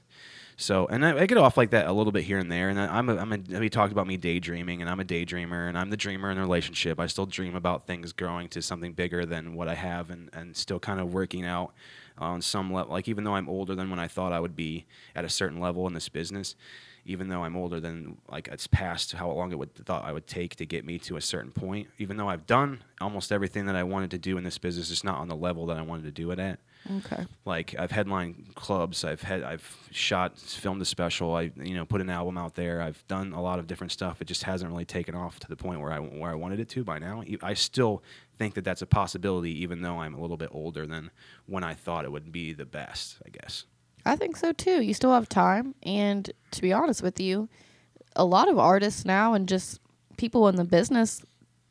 [0.57, 2.69] So, and I, I get off like that a little bit here and there.
[2.69, 5.67] And I, I'm, a, I'm a, we talked about me daydreaming, and I'm a daydreamer,
[5.67, 6.99] and I'm the dreamer in a relationship.
[6.99, 10.55] I still dream about things growing to something bigger than what I have, and, and
[10.55, 11.73] still kind of working out
[12.17, 12.93] on some level.
[12.93, 15.59] Like, even though I'm older than when I thought I would be at a certain
[15.59, 16.55] level in this business,
[17.05, 20.25] even though I'm older than like it's past how long it would thought I would
[20.25, 23.75] take to get me to a certain point, even though I've done almost everything that
[23.75, 26.05] I wanted to do in this business, it's not on the level that I wanted
[26.05, 26.59] to do it at
[26.98, 27.26] okay.
[27.45, 32.02] like I've headlined clubs, I've had I've shot, filmed a special, I you know put
[32.02, 32.82] an album out there.
[32.82, 34.21] I've done a lot of different stuff.
[34.21, 36.69] It just hasn't really taken off to the point where I where I wanted it
[36.69, 37.24] to by now.
[37.41, 38.04] I still
[38.38, 41.12] think that that's a possibility, even though I'm a little bit older than
[41.45, 43.17] when I thought it would be the best.
[43.26, 43.65] I guess.
[44.06, 44.82] I think so too.
[44.82, 47.50] You still have time, and to be honest with you,
[48.15, 49.80] a lot of artists now and just
[50.17, 51.24] people in the business,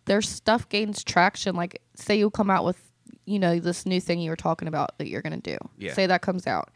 [0.04, 1.54] their stuff gains traction.
[1.54, 2.90] Like, say you come out with,
[3.26, 5.56] you know, this new thing you were talking about that you're gonna do.
[5.78, 5.94] Yeah.
[5.94, 6.70] Say that comes out,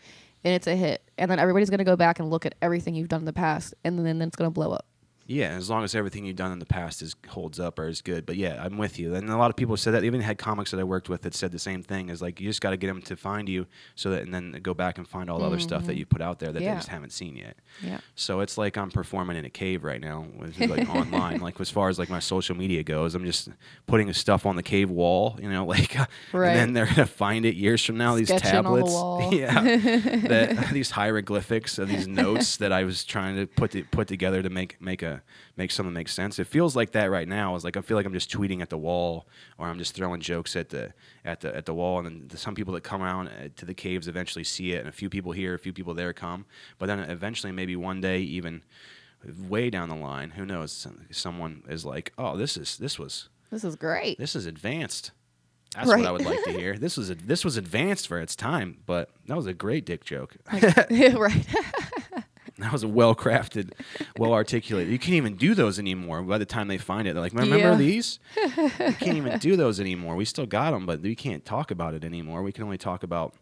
[0.44, 3.08] and it's a hit, and then everybody's gonna go back and look at everything you've
[3.08, 4.86] done in the past, and then it's gonna blow up.
[5.30, 8.00] Yeah, as long as everything you've done in the past is holds up or is
[8.00, 8.24] good.
[8.24, 9.14] But yeah, I'm with you.
[9.14, 10.02] And a lot of people said that.
[10.02, 12.08] Even had comics that I worked with that said the same thing.
[12.08, 14.58] Is like you just got to get them to find you, so that and then
[14.62, 15.98] go back and find all the other stuff that mm-hmm.
[15.98, 16.70] you put out there that Yeah.
[16.72, 17.58] they just haven't seen yet.
[17.82, 17.98] Yeah.
[18.14, 21.40] So it's like I'm performing in a cave right now, with like online.
[21.48, 23.48] Like as far as like my social media goes, I'm just
[23.86, 25.38] putting stuff on the cave wall.
[25.40, 25.94] You know, like
[26.32, 26.48] Right.
[26.50, 28.14] and then they're gonna find it years from now.
[28.14, 29.34] These Sketching on the tablets, wall.
[29.34, 34.08] yeah, that, these hieroglyphics of these notes that I was trying to put to, put
[34.08, 35.17] together to make make a
[35.56, 36.38] make something make sense.
[36.38, 37.54] It feels like that right now.
[37.54, 39.26] It's like I feel like I'm just tweeting at the wall,
[39.58, 40.92] or I'm just throwing jokes at the
[41.24, 43.74] at the at the wall, and then some people that come around uh, to the
[43.74, 46.46] caves eventually see it, and a few people here, a few people there come,
[46.78, 48.62] but then eventually maybe one day even
[49.48, 50.86] way down the line, who knows?
[51.10, 54.18] Someone is like, "Oh, this is this was This is great.
[54.18, 55.10] this is advanced."
[55.74, 55.98] That's Right.
[55.98, 56.78] what I would like to hear.
[56.78, 60.02] This was a, this was advanced for its time, but that was a great dick
[60.02, 60.34] joke.
[60.52, 61.46] right.
[62.58, 63.72] That was a well crafted,
[64.18, 64.92] well articulated.
[64.92, 66.22] You can't even do those anymore.
[66.22, 67.74] By the time they find it, they're like, "Remember Yeah.
[67.76, 68.18] these?
[68.56, 68.68] you
[68.98, 70.16] can't even do those anymore.
[70.16, 72.42] We still got them, but we can't talk about it anymore.
[72.42, 73.34] We can only talk about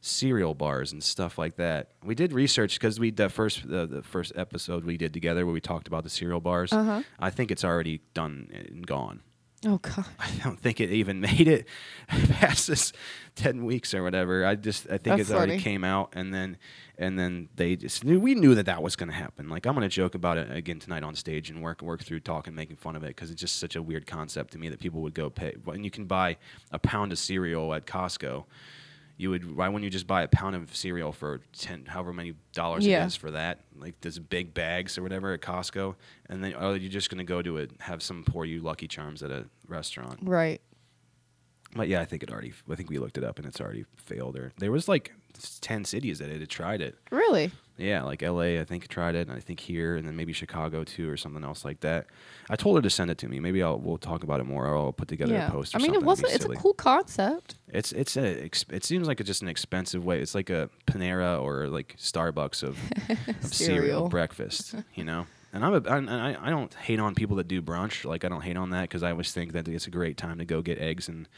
[0.00, 4.02] cereal bars and stuff like that." We did research because we the first the, the
[4.02, 6.72] first episode we did together where we talked about the cereal bars.
[6.72, 7.02] Uh-huh.
[7.18, 9.20] I think it's already done and gone.
[9.64, 10.04] Oh god.
[10.18, 11.66] I don't think it even made it
[12.08, 12.92] past this
[13.34, 14.44] ten weeks or whatever.
[14.44, 15.62] I just I think That's it's already funny.
[15.62, 16.58] came out and then
[16.98, 19.48] and then they just knew we knew that that was going to happen.
[19.48, 22.20] Like I'm going to joke about it again tonight on stage and work work through
[22.20, 24.80] talking, making fun of it because it's just such a weird concept to me that
[24.80, 26.36] people would go pay when you can buy
[26.72, 28.44] a pound of cereal at Costco.
[29.18, 32.34] You would why wouldn't you just buy a pound of cereal for ten however many
[32.52, 33.02] dollars Yeah.
[33.04, 35.94] it is for that like those big bags or whatever at Costco
[36.28, 39.22] and then oh you're just gonna go to it have some pour you Lucky Charms
[39.22, 40.60] at a restaurant Right.
[41.74, 43.84] but yeah I think it already I think we looked it up and it's already
[43.96, 45.12] failed or there was like
[45.60, 47.50] ten cities that had tried it Really?
[47.78, 50.82] yeah, like LA, I think tried it, and I think here, and then maybe Chicago
[50.82, 52.06] too, or something else like that.
[52.48, 53.38] I told her to send it to me.
[53.38, 55.48] Maybe I'll we'll talk about it more, or I'll put together yeah.
[55.48, 55.74] a post.
[55.74, 55.94] Or I mean, it something.
[55.96, 56.32] It'd wasn't.
[56.32, 57.56] It's a cool concept.
[57.68, 60.20] It's it's a it seems like it's just an expensive way.
[60.20, 62.78] It's like a Panera or like Starbucks of,
[63.10, 64.08] of cereal Cereal.
[64.08, 65.26] breakfast, you know.
[65.52, 68.06] And I'm a, and I I don't hate on people that do brunch.
[68.06, 70.38] Like I don't hate on that because I always think that it's a great time
[70.38, 71.28] to go get eggs and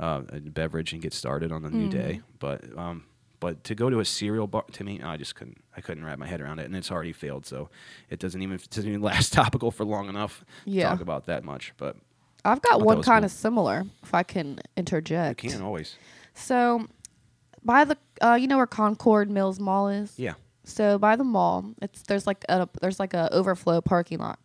[0.00, 2.22] uh, a beverage and get started on the new day.
[2.38, 3.04] But um,
[3.40, 5.58] but to go to a cereal bar to me, I just couldn't.
[5.76, 7.44] I couldn't wrap my head around it, and it's already failed.
[7.46, 7.68] So
[8.10, 10.84] it doesn't even it doesn't even last topical for long enough Yeah.
[10.84, 11.72] to talk about that much.
[11.76, 11.96] But
[12.44, 13.24] I've got one kind cool.
[13.26, 15.96] of similar, if I can interject, you can always.
[16.34, 16.86] So,
[17.64, 20.12] by the uh, you know where Concord Mills Mall is?
[20.18, 20.34] Yeah.
[20.64, 24.38] So by the mall, it's there's like a there's like a overflow parking lot,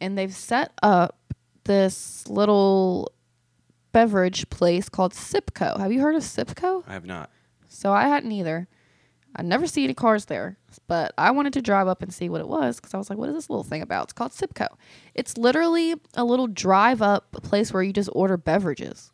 [0.00, 1.18] and they've set up
[1.64, 3.10] this little
[3.92, 5.78] beverage place called Sipco.
[5.78, 6.82] Have you heard of Sipco?
[6.86, 7.30] I have not.
[7.74, 8.68] So I hadn't either.
[9.36, 10.56] I never see any cars there,
[10.86, 13.18] but I wanted to drive up and see what it was because I was like,
[13.18, 14.68] "What is this little thing about?" It's called Sipco.
[15.14, 19.10] It's literally a little drive up place where you just order beverages,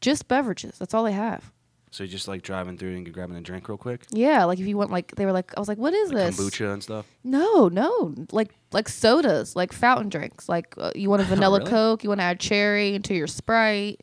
[0.00, 0.78] just beverages.
[0.78, 1.52] That's all they have.
[1.90, 4.06] So you just like driving through and grabbing a drink real quick?
[4.10, 6.34] Yeah, like if you want, like they were like, I was like, "What is Like
[6.34, 7.06] this?" kombucha and stuff?
[7.22, 10.48] No, no, like like sodas, like fountain drinks.
[10.48, 11.70] Like uh, you want a vanilla really?
[11.70, 14.00] Coke, you want to add cherry into your Sprite.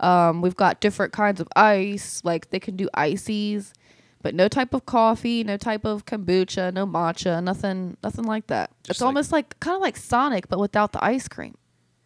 [0.00, 2.20] Um, we've got different kinds of ice.
[2.24, 3.72] Like they can do ices,
[4.22, 8.70] but no type of coffee, no type of kombucha, no matcha, nothing, nothing like that.
[8.84, 11.56] Just it's like- almost like kind of like Sonic, but without the ice cream.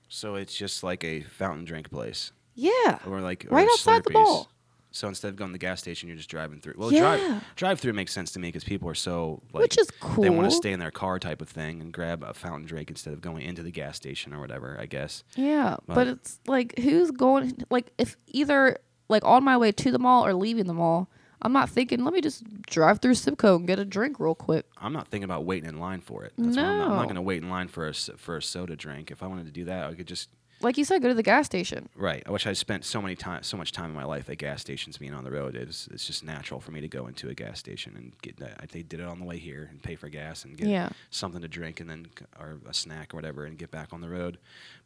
[0.09, 4.11] So it's just like a fountain drink place, Yeah, or like or Right outside the
[4.11, 4.14] Slurpees.
[4.14, 4.49] mall.
[4.93, 6.74] So instead of going to the gas station, you're just driving through.
[6.76, 7.01] Well, Yeah.
[7.16, 9.88] drive drive through makes sense to me because people are so like which is
[10.18, 12.91] they want to stay in their car type of thing and grab a fountain drink
[12.91, 14.76] instead of going into the gas station or whatever.
[14.80, 15.22] I guess.
[15.36, 18.78] Yeah, But- but it's like who's going like if either
[19.09, 21.09] like on my way to the mall or leaving the mall,
[21.43, 24.66] I'm not thinking let me just drive through Sipco and get a drink real quick.
[24.76, 26.32] I'm not thinking about waiting in line for it.
[26.36, 28.76] That's what I'm, not, not going to wait in line for a for a soda
[28.76, 29.11] drink.
[29.11, 30.28] If I wanted to do that, I could just
[30.63, 31.89] Like you said, go to the gas station.
[31.97, 32.23] Right.
[32.27, 34.61] I wish I spent so many time, so much time in my life at gas
[34.61, 35.57] stations being on the road.
[35.57, 38.57] It's it's just natural for me to go into a gas station and get that.
[38.61, 40.91] I they did it on the way here and pay for gas and get Yeah.
[41.11, 42.07] something to drink and then
[42.39, 44.39] or a snack or whatever and get back on the road.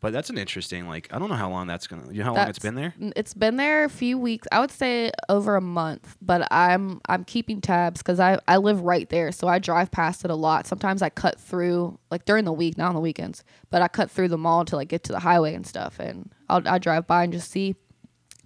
[0.04, 0.86] But that's an interesting.
[0.86, 2.12] Like I don't know how long that's gonna.
[2.12, 2.92] You know how long it's been there?
[3.16, 4.46] It's been there a few weeks.
[4.52, 8.82] I would say over a month, but I'm I'm keeping tabs because I I live
[8.82, 10.66] right there, so I drive past it a lot.
[10.66, 14.10] Sometimes I cut through like during the week, not on the weekends, but I cut
[14.10, 17.06] through the mall to like get to the highway and stuff, and I'll I drive
[17.06, 17.74] by and just see.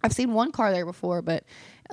[0.05, 1.43] I've seen one car there before, but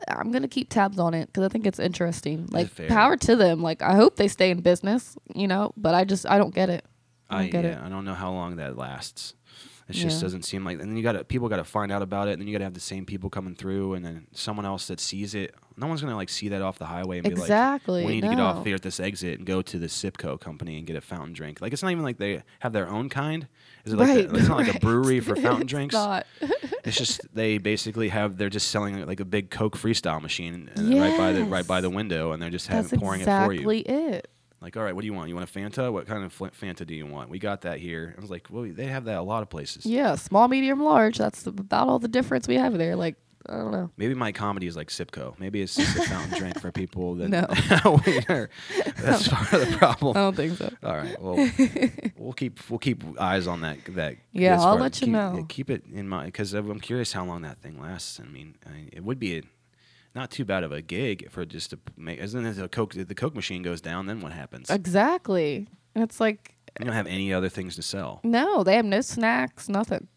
[0.07, 2.45] I'm gonna keep tabs on it because I think it's interesting.
[2.51, 2.87] Like fair?
[2.87, 3.63] power to them.
[3.63, 5.73] Like I hope they stay in business, you know.
[5.75, 6.85] But I just I don't get it.
[7.31, 7.85] I don't I get yeah, it.
[7.85, 9.33] I don't know how long that lasts.
[9.87, 10.21] It just Yeah.
[10.25, 10.79] doesn't seem like.
[10.79, 12.53] And then you got to people got to find out about it, and then you
[12.53, 15.53] got to have the same people coming through, and then someone else that sees it.
[15.77, 18.21] No one's gonna like see that off the highway and Exactly, be like, "We need
[18.21, 20.95] to get off here at this exit and go to the Sipco company and get
[20.95, 23.47] a fountain drink." Like it's not even like they have their own kind.
[23.83, 25.93] Is it like Right, a, it's not like a brewery for fountain drinks?
[25.93, 26.25] not.
[26.85, 30.81] It's just they basically have they're just selling like a big Coke freestyle machine uh,
[30.97, 33.69] right by the right by the window, and they're just having pouring it for you.
[33.69, 34.29] exactly it.
[34.65, 35.29] Like, all right, what do you want?
[35.29, 35.93] You want a Fanta?
[35.93, 37.29] What kind of Fanta do you want?
[37.29, 38.15] We got that here.
[38.17, 39.85] I was like, well, they have that a lot of places.
[39.85, 41.19] Yeah, small, medium, large.
[41.19, 42.95] That's about all the difference we have there.
[42.95, 43.15] Like,
[43.47, 43.91] I don't know.
[43.95, 45.37] Maybe my comedy is like Sipco.
[45.37, 47.45] Maybe it's just a fountain drink for people that No.
[49.03, 50.17] That's part of the problem.
[50.17, 50.73] I don't think so.
[50.81, 51.21] All right.
[51.21, 51.35] Well,
[52.17, 53.77] we'll keep we'll keep eyes on that.
[53.89, 55.45] That Yeah, I'll let you keep, know.
[55.47, 58.19] keep it in mind because I'm curious how long that thing lasts.
[58.19, 59.41] I mean, I, it would be a,
[60.15, 62.19] not too bad of a gig for just to make.
[62.19, 62.93] Isn't it the coke?
[62.93, 64.69] The coke machine goes down, then what happens?
[64.69, 65.67] Exactly.
[65.93, 68.19] And it's like, you don't have any other things to sell.
[68.23, 70.07] no, they have no snacks, nothing.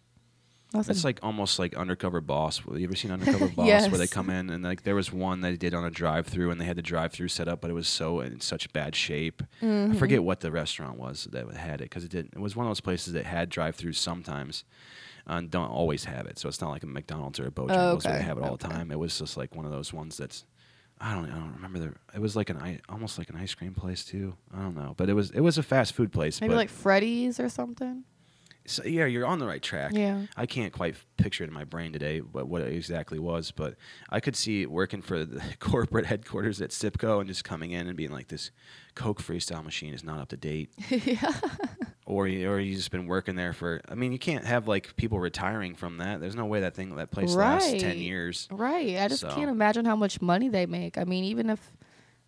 [0.74, 0.90] Nothing.
[0.90, 2.60] It's like almost like Undercover Boss.
[2.66, 5.56] You ever seen Undercover Boss where they come in and like there was one they
[5.56, 8.20] did on a drive-through and they had the drive-through set up, but it was so
[8.20, 9.42] in such bad shape.
[9.62, 9.92] Mm-hmm.
[9.92, 12.26] I forget what the restaurant was that had it because it did.
[12.34, 14.64] It was one of those places that had drive-throughs sometimes,
[15.28, 16.38] and don't always have it.
[16.38, 17.70] So it's not like a McDonald's or a Bojangles
[18.06, 18.90] Oh, where they have it all the time.
[18.90, 20.44] It was just like one of those ones that's.
[21.00, 21.26] I don't.
[21.30, 21.94] I don't remember the.
[22.14, 24.34] It was like an i- almost like an ice cream place too.
[24.52, 26.40] I don't know, but it was it was a fast food place.
[26.40, 28.02] Maybe like Freddy's or something.
[28.66, 29.92] so, yeah, you're on the right track.
[29.94, 30.22] Yeah.
[30.36, 33.52] I can't quite picture it in my brain today, but what it exactly was.
[33.52, 33.76] But
[34.10, 37.96] I could see working for the corporate headquarters at Sipco and just coming in and
[37.96, 38.50] being like, "This
[38.96, 41.32] Coke Freestyle machine is not up to date," yeah.
[42.08, 43.80] Or you, or you just been working there for.
[43.88, 46.20] I mean, you can't have like people retiring from that.
[46.20, 48.48] There's no way that thing that place lasts ten years.
[48.50, 48.96] Right.
[48.98, 50.96] I just So- can't imagine how much money they make.
[50.96, 51.72] I mean, even if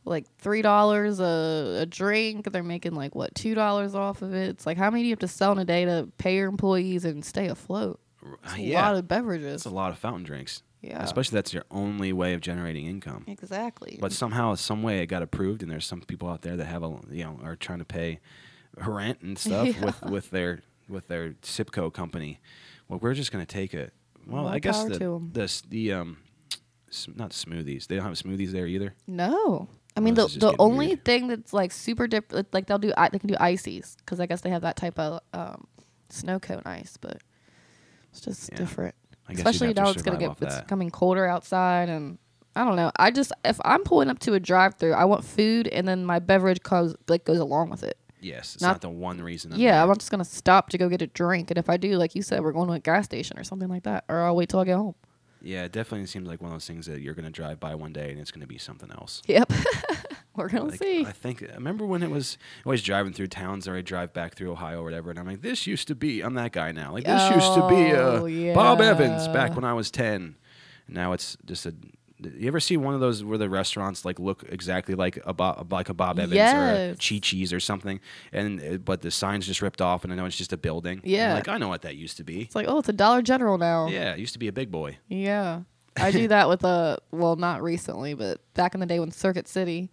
[0.04, 4.48] like three dollars a, a drink, they're making like what two dollars off of it.
[4.50, 6.48] It's like how many do you have to sell in a day to pay your
[6.48, 8.00] employees and stay afloat?
[8.44, 9.54] It's a yeah, lot of beverages.
[9.54, 10.62] it's a lot of fountain drinks.
[10.82, 11.02] Yeah.
[11.02, 13.24] especially that's your only way of generating income.
[13.28, 13.98] exactly.
[14.00, 16.82] But somehow, some way, it got approved, and there's some people out there that have
[16.82, 18.18] a you know are trying to pay
[18.86, 19.84] rent and stuff Yeah.
[19.84, 22.40] with with their with their Sipco company.
[22.88, 23.92] Well, we're just gonna take it.
[24.26, 24.98] Well, More I guess the
[25.32, 26.18] the the um
[27.14, 27.86] not smoothies.
[27.86, 28.94] They don't have smoothies there either.
[29.06, 29.68] No.
[29.96, 31.04] I mean, the, the only weird.
[31.04, 34.26] thing that's like super different, like they'll do, i- they can do ices because I
[34.26, 35.66] guess they have that type of um,
[36.10, 37.18] snow cone ice, but
[38.10, 38.58] it's just Yeah.
[38.58, 38.94] different.
[39.28, 40.68] I Especially now it's gonna get it's that.
[40.68, 42.18] coming colder outside, and
[42.56, 42.90] I don't know.
[42.96, 46.18] I just if I'm pulling up to a drive-through, I want food, and then my
[46.20, 47.98] beverage goes like goes along with it.
[48.20, 49.52] Yes, it's Not- not, the one reason.
[49.52, 49.90] I'm yeah, there.
[49.92, 52.22] I'm just gonna stop to go get a drink, and if I do, like you
[52.22, 54.60] said, we're going to a gas station or something like that, or I'll wait till
[54.60, 54.94] I get home.
[55.42, 57.94] Yeah, it definitely seems like one of those things that you're gonna drive by one
[57.94, 59.22] day and it's gonna be something else.
[59.26, 59.50] Yep,
[60.36, 61.04] we're gonna Like, see.
[61.06, 64.34] I think I remember when it was always driving through towns or I drive back
[64.34, 66.20] through Ohio or whatever, and I'm like, this used to be.
[66.20, 66.92] I'm that guy now.
[66.92, 70.36] Like this used to be uh, Oh, Bob Evans back when I was ten.
[70.86, 71.74] And now it's just a.
[72.22, 75.72] You ever see one of those where the restaurants like look exactly like a Bob,
[75.72, 76.96] like a Bob Evans or a Yes.
[76.98, 78.00] Chi Chi's or something,
[78.32, 81.00] and uh, but the sign's just ripped off, and I know it's just a building.
[81.04, 81.34] Yeah.
[81.34, 82.42] like I know what that used to be.
[82.42, 83.88] It's like, oh, it's a Dollar General now.
[83.88, 84.98] Yeah, it used to be a big boy.
[85.08, 85.62] Yeah.
[85.96, 89.48] I do that with a well, not recently, but back in the day when Circuit
[89.48, 89.90] City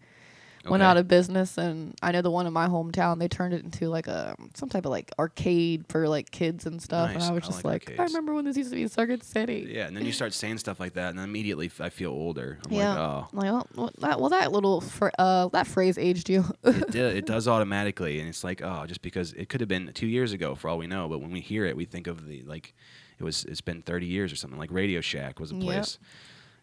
[0.69, 3.63] went out of business, and I know the one in my hometown, they turned it
[3.63, 7.07] into like a some type of like arcade for like kids and stuff.
[7.13, 7.23] Nice.
[7.23, 9.23] And I was I just like like, I remember when this used to be Circuit
[9.23, 9.69] City.
[9.73, 12.59] Yeah, and then you start saying stuff like that, and then immediately I feel older.
[12.65, 12.89] I'm Yeah.
[12.89, 16.45] like, oh, like, oh, well, that well, that little fr- uh, that phrase aged you.
[16.63, 19.91] it, do, it does automatically, and it's like, oh, just because it could have been
[19.93, 22.27] two years ago for all we know, but when we hear it, we think of
[22.27, 22.73] the like,
[23.19, 24.59] it was it's been 30 years or something.
[24.59, 25.63] Like Radio Shack was a Yep.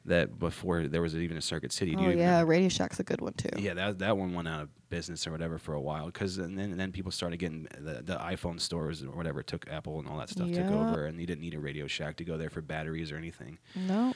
[0.06, 1.94] That before there was even a Circuit City.
[1.96, 2.46] Oh yeah, remember?
[2.46, 3.48] Radio Shack's a good one too.
[3.56, 6.58] Yeah, that that one went out of business or whatever for a while because and
[6.58, 10.08] then and then people started getting the, the iPhone stores or whatever took Apple and
[10.08, 12.50] all that stuff took over and you didn't need a Radio Shack to go there
[12.50, 13.58] for batteries or anything.
[13.74, 14.14] No.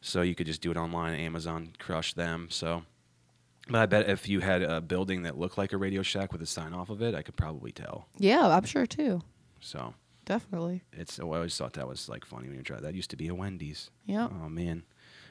[0.00, 1.18] So you could just do it online.
[1.18, 2.48] Amazon crushed them.
[2.50, 2.84] So,
[3.68, 6.40] but I bet if you had a building that looked like a Radio Shack with
[6.40, 8.06] a sign off of it, I could probably tell.
[8.16, 9.22] Yeah, I'm sure too.
[9.60, 10.84] So Definitely.
[10.92, 12.80] it's oh, I always thought that was like funny when you try.
[12.80, 13.90] That used to be a Wendy's.
[14.06, 14.32] Yep.
[14.42, 14.84] Oh man,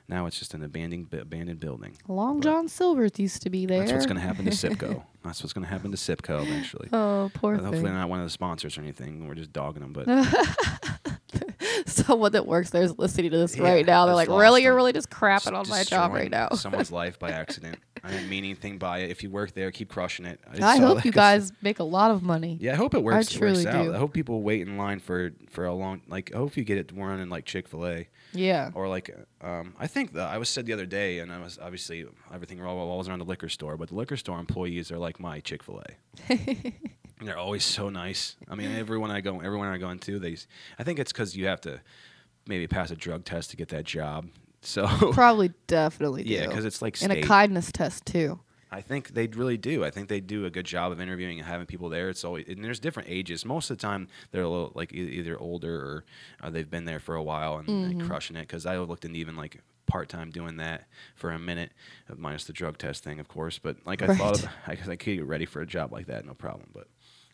[0.10, 1.98] now it's just an abandoned abandoned building.
[2.08, 3.80] Long But John Silver's used to be there.
[3.80, 5.04] That's what's going to happen to Sipco.
[5.24, 6.88] That's what's going to happen to Sipco eventually.
[6.94, 7.94] Oh, poor Uh, Hopefully thing.
[7.94, 9.28] not one of the sponsors or anything.
[9.28, 10.08] We're just dogging them, but
[11.86, 14.06] Someone that works there is listening to this Yeah, right now.
[14.06, 14.64] They're like, really?
[14.64, 16.50] You're really just crapping on my job right now.
[16.50, 17.78] someone's life by accident.
[18.04, 19.12] I didn't mean anything by it.
[19.12, 20.40] If you work there, keep crushing it.
[20.52, 22.58] just I hope you guys make a lot of money.
[22.60, 23.28] Yeah, I hope it works.
[23.32, 23.84] it truly works out.
[23.86, 23.94] do.
[23.94, 26.02] I hope people wait in line for for a long.
[26.08, 28.72] Like, I hope you get it running like Chick Fil A Yeah.
[28.74, 29.16] or like.
[29.42, 32.60] Um, I think the, I was said the other day, and I was obviously everything
[32.60, 35.82] revolves around the liquor store, but the liquor store employees are like my Chick Fil
[36.30, 36.74] A.
[37.22, 38.36] They're always so nice.
[38.48, 40.38] I mean, everyone I go, everyone I go into, they.
[40.78, 41.82] I think it's because you have to
[42.48, 44.28] maybe pass a drug test to get that job.
[44.62, 46.34] So Probably definitely do.
[46.34, 48.40] yeah, because it's like and a kindness test too.
[48.70, 49.86] I think they really do.
[49.86, 52.10] I think they do a good job of interviewing and having people there.
[52.10, 53.46] It's always and there's different ages.
[53.46, 56.06] Most of the time, they're a little like either older or
[56.44, 58.00] uh, they've been there for a while and, and Mm-hmm.
[58.00, 58.42] crushing it.
[58.42, 60.84] Because I looked into even like part time doing that
[61.16, 61.72] for a minute,
[62.18, 63.58] minus the drug test thing, of course.
[63.58, 64.44] But like I thought, Right.
[64.44, 66.68] of, I, I could get ready for a job like that, no problem.
[66.74, 66.88] But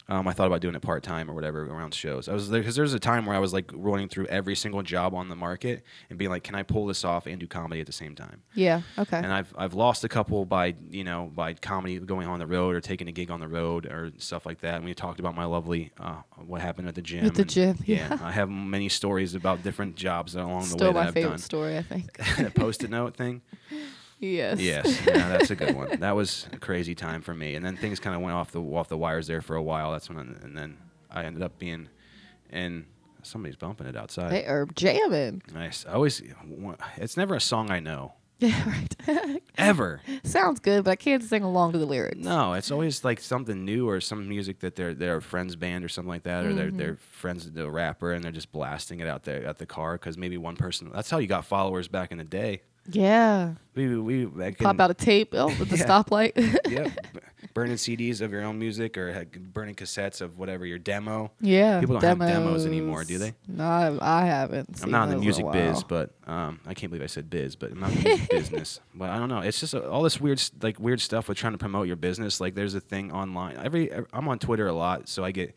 [0.10, 2.28] um, I thought about doing it part time or whatever around shows.
[2.28, 4.82] I was there because there's a time where I was like running through every single
[4.84, 7.80] job on the market and being like, can I pull this off and do comedy
[7.80, 8.42] at the same time?
[8.54, 8.82] Yeah.
[8.98, 9.18] Okay.
[9.18, 12.76] And I've I've lost a couple by you know by comedy going on the road
[12.76, 14.76] or taking a gig on the road or stuff like that.
[14.76, 17.26] And we talked about my lovely uh, what happened at the gym.
[17.26, 18.18] At the gym, yeah.
[18.22, 21.30] I have many stories about different jobs along the Still way my that I've favorite
[21.30, 21.38] done.
[21.40, 22.18] story, I think.
[22.38, 23.42] that post-it note thing.
[24.24, 24.60] yes.
[24.60, 25.90] Yes, yeah, that's a good one.
[26.00, 27.56] That was a crazy time for me.
[27.56, 29.92] And then things kind of went off the off the wires there for a while.
[29.92, 30.78] That's when, I, and then
[31.12, 31.90] I ended up being
[32.52, 32.86] in.
[33.26, 34.32] Somebody's bumping it outside.
[34.32, 35.44] They are jamming.
[35.54, 35.86] Nice.
[35.88, 36.22] I always.
[36.98, 38.62] It's never a song I know Yeah.
[39.08, 39.42] Right.
[39.58, 40.02] ever.
[40.26, 42.18] Sounds good, but I can't sing along to the lyrics.
[42.18, 45.86] No, it's always like something new or some music that they're they're a friend's band
[45.86, 46.78] or something like that, or they're Mm-hmm.
[46.78, 50.18] they're friends the rapper and they're just blasting it out there at the car because
[50.18, 50.92] maybe one person.
[50.94, 52.64] That's how you got followers back in the day.
[52.92, 53.54] Yeah.
[53.76, 55.86] We we back Pop in, out a tape oh, with the Yeah.
[55.86, 56.60] stoplight.
[56.70, 56.92] yeah,
[57.54, 61.32] burning CDs of your own music or burning cassettes of whatever your demo.
[61.40, 61.80] Yeah.
[61.80, 63.34] People don't have demos anymore, do they?
[63.48, 64.82] No, I, I haven't.
[64.84, 67.72] I'm not in the music biz, but um, I can't believe I said biz, but
[67.72, 68.80] I'm not in the music business.
[68.94, 69.40] But I don't know.
[69.40, 72.40] It's just uh all this weird, like weird stuff with trying to promote your business.
[72.40, 73.58] Like there's a thing online.
[73.58, 75.56] Every I'm on Twitter a lot, so I get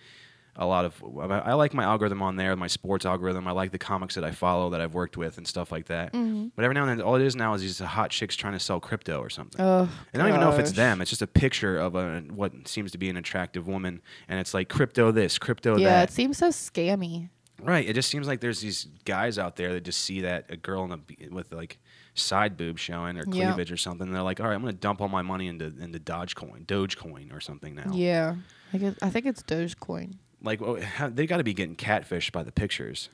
[0.59, 1.03] a lot of.
[1.31, 3.47] I like my algorithm on there, my sports algorithm.
[3.47, 6.13] I like the comics that I follow that I've worked with and stuff like that.
[6.13, 6.49] Mm-hmm.
[6.57, 8.61] But every now and then, all it is now is these hot chicks trying to
[8.61, 9.61] sell crypto or something.
[9.61, 11.01] Oh, I don't even know if it's them.
[11.01, 14.55] It's just a picture of a what seems to be an attractive woman, and it's
[14.55, 15.97] like crypto this, crypto Yeah, that.
[15.97, 17.29] Yeah, it seems so scammy.
[17.63, 17.89] Right.
[17.89, 20.85] It just seems like there's these guys out there that just see that a girl
[20.85, 21.79] in a, with like
[22.15, 24.07] side boob showing or cleavage or something.
[24.07, 26.67] And they're like, all right, I'm going to dump all my money into into Dogecoin,
[26.67, 27.91] Dogecoin or something now.
[27.93, 28.37] Yeah,
[28.73, 30.17] I guess I think it's Dogecoin.
[30.43, 30.79] Like oh,
[31.09, 33.09] they got to be getting catfished by the pictures.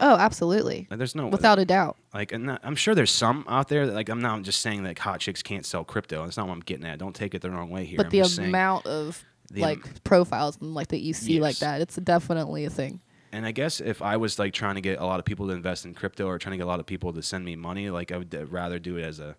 [0.00, 1.96] Oh, absolutely, Like, there's no without a doubt.
[2.12, 3.86] like, and I'm sure there's some out there.
[3.86, 6.24] That, like, I'm not just saying that hot chicks can't sell crypto.
[6.24, 6.98] That's not what I'm getting at.
[6.98, 7.96] Don't take it the wrong way here.
[7.96, 11.14] But I'm the just saying- amount of The like am- profiles and like that you
[11.14, 13.00] see like that, it's definitely a thing.
[13.32, 15.54] And I guess if I was like trying to get a lot of people to
[15.54, 17.88] invest in crypto or trying to get a lot of people to send me money,
[17.88, 19.36] like I would uh, rather do it as a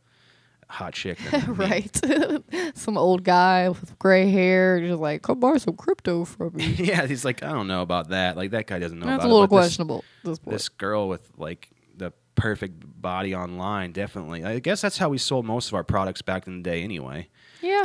[0.70, 1.18] hot chick.
[1.48, 2.00] Right?
[2.76, 6.66] Some old guy with gray hair, just like, come borrow some crypto from me.
[6.78, 8.38] yeah, he's like, I don't know about that.
[8.38, 9.50] Like that guy doesn't know That's about a little it.
[9.50, 10.04] but this- questionable.
[10.24, 10.40] this.
[10.46, 14.46] This, girl with like the perfect body online, definitely.
[14.46, 17.30] I guess that's how we sold most of our products back in the day, anyway.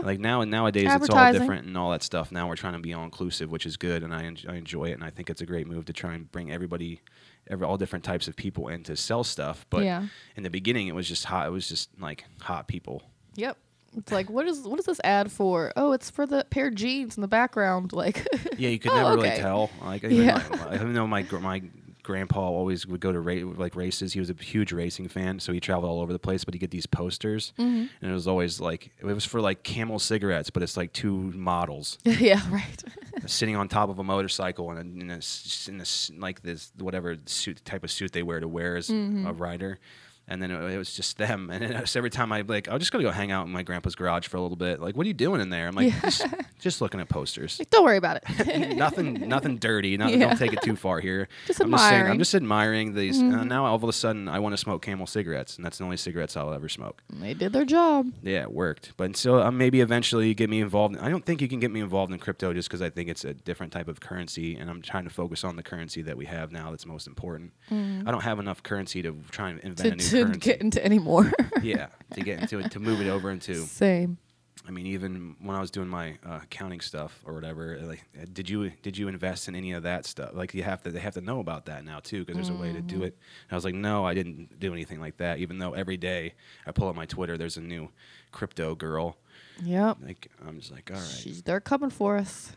[0.00, 2.30] Yeah, Like now and nowadays, it's all different and all that stuff.
[2.32, 4.86] Now we're trying to be all inclusive, which is good, and I, en- I enjoy
[4.86, 4.92] it.
[4.92, 7.00] And I think it's a great move to try and bring everybody,
[7.48, 9.66] every, all different types of people in to sell stuff.
[9.70, 10.06] But Yeah.
[10.36, 11.46] in the beginning, it was just hot.
[11.46, 13.02] It was just like hot people.
[13.36, 13.56] Yep.
[13.96, 15.72] It's like what is what is this ad for?
[15.76, 17.92] Oh, it's for the pair of jeans in the background.
[17.92, 18.26] Like
[18.58, 19.70] Yeah, you could Oh, never really tell.
[19.80, 20.42] Like even Yeah.
[20.50, 21.62] my, I know my my
[22.04, 24.12] grandpa always would go to ra- like races.
[24.12, 26.44] He was a huge racing fan, so he traveled all over the place.
[26.44, 27.86] But he get these posters, Mm-hmm.
[28.00, 31.16] and it was always like it was for like Camel cigarettes, but it's like two
[31.34, 32.84] models yeah, right.
[33.26, 37.16] sitting on top of a motorcycle and in, in this in this like this whatever
[37.26, 39.26] suit type of suit they wear to wear as Mm-hmm.
[39.26, 39.78] a rider.
[40.26, 41.50] And then it, it was just them.
[41.50, 43.62] And then so every time I like, I'm just gonna go hang out in my
[43.62, 44.80] grandpa's garage for a little bit.
[44.80, 45.68] Like, what are you doing in there?
[45.68, 46.00] I'm like, Yeah.
[46.02, 46.26] just,
[46.60, 48.76] just looking at posters Like, don't worry about it.
[48.76, 49.96] nothing nothing dirty.
[49.96, 50.28] Not, Yeah.
[50.28, 51.28] Don't take it too far here.
[51.46, 51.94] Just I'm just saying.
[51.94, 52.18] I'm admiring.
[52.18, 53.20] just admiring these.
[53.20, 55.84] Uh, now all of a sudden, I want to smoke Camel cigarettes, and that's the
[55.84, 57.02] only cigarettes I'll ever smoke.
[57.10, 58.06] they did their job.
[58.22, 58.92] Yeah, it worked.
[58.96, 60.96] But so uh, maybe eventually you get me involved.
[60.98, 63.24] I don't think you can get me involved in crypto just because I think it's
[63.24, 66.24] a different type of currency, and I'm trying to focus on the currency that we
[66.26, 66.70] have now.
[66.70, 67.52] That's most important.
[67.70, 70.40] I don't have enough currency to try and invent To, a new to currency.
[70.40, 71.32] get into any more.
[71.62, 73.54] yeah, to get into it, to move it over into.
[73.66, 74.18] Same.
[74.66, 78.02] I mean, even when I was doing my uh, accounting stuff or whatever, like,
[78.32, 80.30] did you did you invest in any of that stuff?
[80.32, 82.54] Like, you have to they have to know about that now too, because there's a
[82.60, 83.14] way to do it.
[83.48, 85.38] And I was like, no, I didn't do anything like that.
[85.38, 86.32] Even though every day
[86.66, 87.90] I pull up my Twitter, there's a new
[88.32, 89.18] crypto girl.
[89.62, 89.98] Yep.
[90.02, 92.52] Like, I'm just like, all right, She's they're coming for us.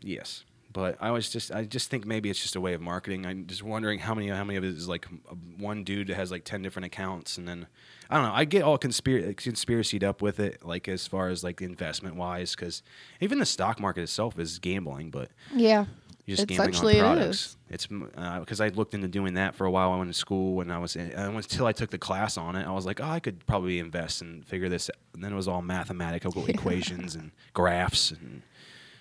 [0.00, 0.44] yes.
[0.74, 3.24] But I was just, I just think maybe it's just a way of marketing.
[3.24, 6.16] I'm just wondering how many, how many of it is like uh, one dude that
[6.16, 7.66] has like ten different accounts, and then
[8.10, 8.34] I don't know.
[8.34, 12.54] I get all conspiracy conspiracied up with it, like as far as like investment wise,
[12.56, 12.82] because
[13.20, 15.84] even the stock market itself is gambling, but Yeah.
[16.26, 17.36] you're just It's gambling actually- it on products.
[17.36, 17.56] is.
[17.70, 19.92] It's because I looked into doing that for a while.
[19.92, 22.56] I went to school when I was in, uh, until I took the class on
[22.56, 22.66] it.
[22.66, 24.90] I was like, oh, I could probably invest and figure this.
[24.90, 24.96] out.
[25.14, 28.42] And then it was all mathematical equations and graphs and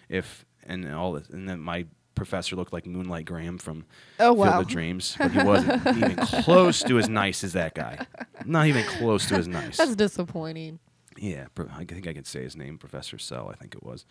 [0.09, 1.27] if and all this.
[1.29, 1.85] And then my
[2.15, 3.85] professor looked like Moonlight Graham from
[4.19, 4.59] Oh, Field wow.
[4.61, 8.05] of Dreams, but he wasn't even close to as nice as that guy.
[8.45, 9.77] Not even close to as nice.
[9.77, 10.79] That's disappointing.
[11.17, 11.45] Yeah,
[11.75, 13.47] I think I could say his name, Professor Sell.
[13.49, 14.05] I think it was.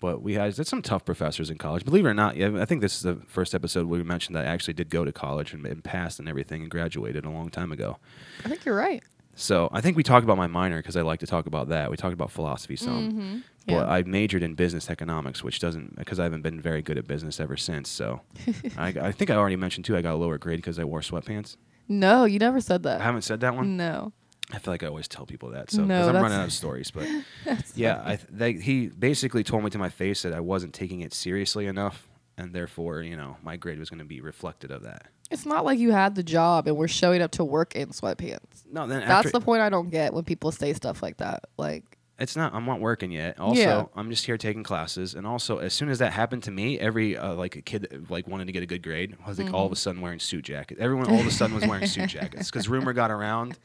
[0.00, 1.84] But we had some tough professors in college.
[1.84, 4.34] Believe it or not, yeah, I think this is the first episode where we mentioned
[4.34, 7.30] that I actually did go to college and, and passed and everything and graduated a
[7.30, 7.98] long time ago.
[8.44, 9.02] I think you're right.
[9.36, 11.90] So I think we talked about my minor because I like to talk about that.
[11.90, 13.10] We talked about philosophy some.
[13.12, 13.38] Mm-hmm.
[13.66, 13.84] But Yeah.
[13.90, 17.38] I majored in business economics, which doesn't because I haven't been very good at business
[17.40, 17.88] ever since.
[17.88, 18.20] So
[18.78, 19.96] I, I think I already mentioned too.
[19.96, 21.56] I got a lower grade because I wore sweatpants.
[21.88, 23.00] No, you never said that.
[23.00, 23.76] I haven't said that one.
[23.76, 24.12] no.
[24.52, 25.70] I feel like I always tell people that.
[25.70, 27.06] So No, because I'm running out of stories, but
[27.76, 31.02] yeah, I th- they, he basically told me to my face that I wasn't taking
[31.02, 34.82] it seriously enough, and therefore, you know, my grade was going to be reflected of
[34.82, 35.06] that.
[35.30, 38.64] It's not like you had the job and we're showing up to work in sweatpants.
[38.68, 41.44] No, then That's the point I don't get when people say stuff like that.
[41.56, 42.54] Like, it's not.
[42.54, 43.38] I'm not working yet.
[43.40, 43.84] Also, Yeah.
[43.96, 47.16] I'm just here taking classes, and also as soon as that happened to me, every
[47.16, 49.66] uh, like a kid that, like wanted to get a good grade was like all
[49.66, 50.80] of a sudden wearing suit jackets.
[50.80, 53.58] Everyone all of a sudden was wearing suit jackets because rumor got around.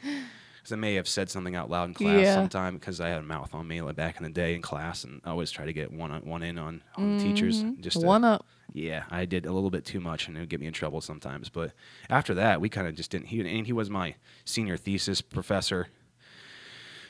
[0.58, 2.34] Because I may have said something out loud in class Yeah.
[2.34, 5.04] sometime because I had a mouth on me like back in the day in class,
[5.04, 7.62] and I always try to get one on, one in on, on the teachers.
[7.82, 8.08] Just to- Mm-hmm.
[8.08, 8.46] one up.
[8.74, 11.00] Yeah, I did a little bit too much, and it would get me in trouble
[11.02, 11.50] sometimes.
[11.50, 11.72] But
[12.10, 13.28] after that, we kind of just didn't.
[13.28, 15.88] He and he was my senior thesis professor,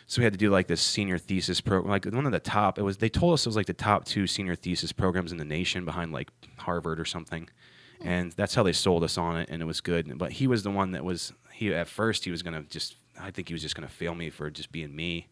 [0.08, 2.78] so we had to do like this senior thesis program, like one of the top.
[2.78, 5.38] It was they told us it was like the top two senior thesis programs in
[5.38, 7.50] the nation, behind like Harvard or something,
[8.02, 8.08] hmm.
[8.08, 10.18] and that's how they sold us on it, and it was good.
[10.18, 13.32] But he was the one that was he at first he was gonna just I
[13.32, 15.28] think he was just gonna fail me for just being me,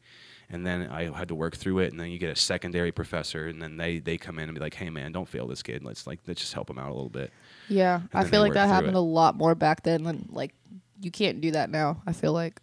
[0.49, 3.45] and then I had to work through it, and then you get a secondary professor,
[3.45, 5.83] and then they they come in and be like, hey man, don't fail this kid.
[5.83, 7.31] Let's like let's just help him out a little bit.
[7.69, 8.99] Yeah, I feel like that happened it.
[8.99, 10.03] a lot more back then.
[10.03, 10.55] Than like
[10.99, 12.01] you can't do that now.
[12.07, 12.59] I feel like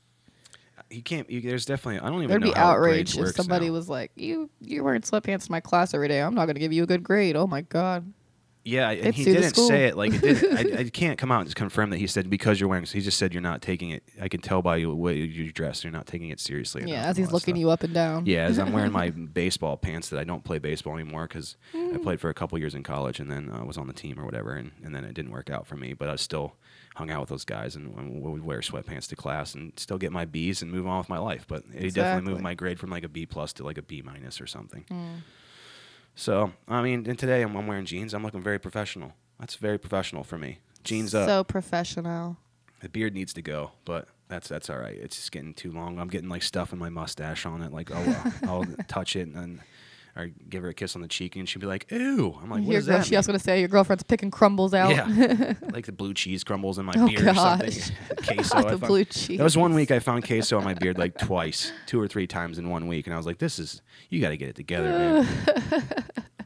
[0.90, 1.30] He can't.
[1.30, 3.72] You, there's definitely I don't even there'd be outrage if somebody now.
[3.72, 6.20] was like, "You you're wearing sweatpants in my class every day.
[6.20, 8.12] I'm not going to give you a good grade." Oh my god.
[8.62, 10.76] Yeah, and They'd he didn't say it like it did.
[10.76, 12.84] I, I can't come out and just confirm that he said because you're wearing.
[12.84, 14.02] He just said you're not taking it.
[14.20, 16.84] I can tell by the way you dress, you're not taking it seriously.
[16.86, 17.60] Yeah, as he's looking stuff.
[17.60, 18.26] you up and down.
[18.26, 21.96] Yeah, as I'm wearing my baseball pants that I don't play baseball anymore because I
[21.98, 24.26] played for a couple years in college and then uh, was on the team or
[24.26, 25.94] whatever, and, and then it didn't work out for me.
[25.94, 26.56] But I was still
[26.96, 30.12] hung out with those guys and, and would wear sweatpants to class and still get
[30.12, 31.46] my B's and move on with my life.
[31.48, 34.02] But he definitely moved my grade from like a B plus to like a B
[34.02, 34.84] minus or something.
[36.14, 38.12] So I mean, and today I'm, I'm wearing jeans.
[38.14, 39.12] I'm looking very professional.
[39.38, 40.58] That's very professional for me.
[40.84, 41.28] Jeans up.
[41.28, 42.36] So professional.
[42.80, 44.96] The beard needs to go, but that's that's all right.
[44.96, 45.98] It's just getting too long.
[45.98, 47.72] I'm getting like stuff in my mustache on it.
[47.72, 49.62] Like I'll, I'll touch it and then,
[50.16, 52.60] or give her a kiss on the cheek, and she'd be like, "Ew." I'm like,
[52.62, 54.90] "What your is girl, that?" she was going to say your girlfriend's picking crumbles out.
[54.90, 57.72] Yeah, like the blue cheese crumbles in my Oh, beard or something.
[58.24, 58.70] queso.
[58.70, 59.38] The blue cheese.
[59.38, 62.26] That was one week I found queso on my beard like twice, two or three
[62.26, 64.56] times in one week, and I was like, "This is you got to get it
[64.56, 65.88] together, man."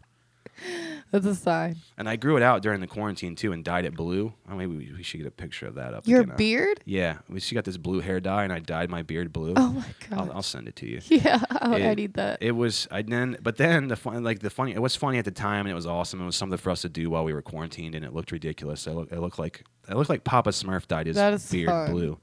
[1.11, 1.77] That's a sign.
[1.97, 4.33] and I grew it out during the quarantine too, and dyed it blue.
[4.51, 6.09] Oh, maybe we, we should get a picture of that up.
[6.09, 6.81] Your again, beard?
[6.85, 9.55] Yeah, we- she got this blue hair dye, and I dyed my beard blue.
[9.57, 10.19] Oh my god.
[10.31, 11.01] I'll, I'll send it to you.
[11.09, 12.43] yeah, I It- need that.
[12.43, 15.25] It was I then, but then the fun, like the funny, it was funny at
[15.25, 16.21] the time, and it was awesome.
[16.21, 18.89] It was something for us to do while we were quarantined, and it looked ridiculous.
[18.89, 21.69] I look, I looked like I looked like Papa Smurf dyed his That is beard
[21.69, 21.91] fun.
[21.93, 22.19] blue.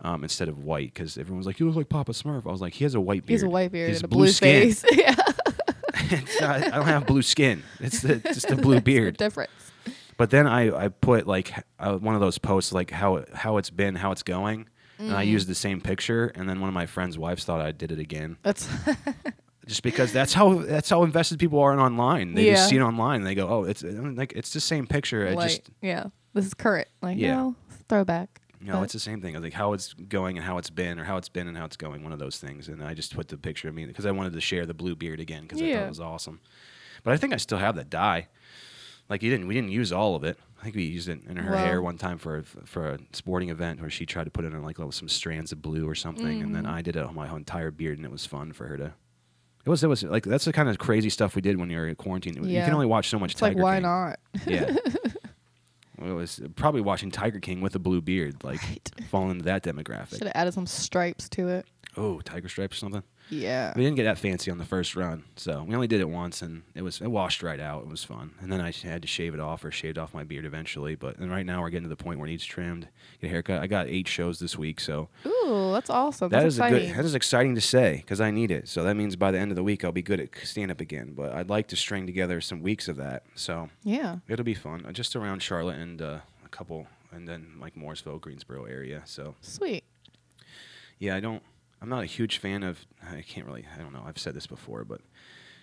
[0.00, 2.60] Um, instead of white, because everyone was like, "You look like Papa Smurf." I was
[2.60, 3.28] like, "He has a white beard.
[3.30, 4.62] He has a white beard He's and a blue, skin.
[4.72, 4.84] face.
[4.92, 5.16] yeah,
[6.40, 7.62] not- I don't have blue skin.
[7.80, 9.50] It's the, just a blue beard." difference.
[10.16, 13.70] But then I, I put like uh, one of those posts like how how it's
[13.70, 15.12] been, how it's going, and.
[15.12, 16.26] I used the same picture.
[16.34, 18.68] And then one of my friends' wives thought I did it again, That's
[19.66, 22.34] just because that's how that's how invested people are in online.
[22.34, 22.54] They Yeah.
[22.54, 25.28] just see it online and they go, oh, it's like it's the same picture.
[25.28, 26.88] I like, just yeah, this is current.
[27.00, 27.36] Like, Yeah.
[27.36, 28.40] no, it's throwback.
[28.66, 29.34] Know, But- it's the same thing.
[29.34, 31.56] I was like how it's going and how it's been, or how it's been and
[31.56, 32.02] how it's going.
[32.02, 32.68] One of those things.
[32.68, 34.96] And I just put the picture of me because I wanted to share the blue
[34.96, 36.40] beard again because I thought it was awesome.
[37.04, 38.28] But I think I still have that dye.
[39.08, 40.38] Like you didn't, we didn't use all of it.
[40.60, 43.48] I think we used it in her hair one time for a, for a sporting
[43.48, 45.94] event where she tried to put it in like little, some strands of blue or
[45.94, 46.70] something, and then Mm.
[46.70, 48.92] I did it on my entire beard, and it was fun for her to.
[49.64, 51.76] It was it was like that's the kind of crazy stuff we did when you
[51.76, 52.42] were in quarantine.
[52.42, 53.82] You can only watch so much It's like, why King.
[53.82, 54.18] not?
[54.46, 54.74] Yeah.
[55.98, 58.90] Well, it was probably watching Tiger King with a blue beard, like Right.
[59.10, 60.10] falling into that demographic.
[60.18, 61.66] Should have added some stripes to it.
[61.96, 63.02] Oh, tiger stripes or something.
[63.30, 63.72] Yeah.
[63.76, 66.40] We didn't get that fancy on the first run, so we only did it once,
[66.40, 67.82] and it was it washed right out.
[67.82, 70.24] It was fun, and then I had to shave it off or shaved off my
[70.24, 70.94] beard eventually.
[70.94, 72.88] But and right now we're getting to the point where it needs trimmed,
[73.20, 73.60] get a haircut.
[73.62, 76.30] I got eight shows this week, so Ooh, that's awesome.
[76.30, 76.88] that That's is a exciting.
[76.88, 76.98] good.
[76.98, 78.66] That is exciting to say because I need it.
[78.68, 80.80] So that means by the end of the week I'll be good at stand up
[80.80, 81.12] again.
[81.14, 84.16] But I'd like to string together some weeks of that, so yeah.
[84.28, 84.84] it'll be fun.
[84.86, 89.02] uh, Just around Charlotte and uh, a couple, and then like Mooresville, Greensboro area.
[89.04, 89.84] So Sweet.
[90.98, 91.42] yeah, I don't.
[91.80, 92.84] I'm not a huge fan of.
[93.08, 93.66] I can't really.
[93.74, 94.02] I don't know.
[94.06, 95.00] I've said this before, but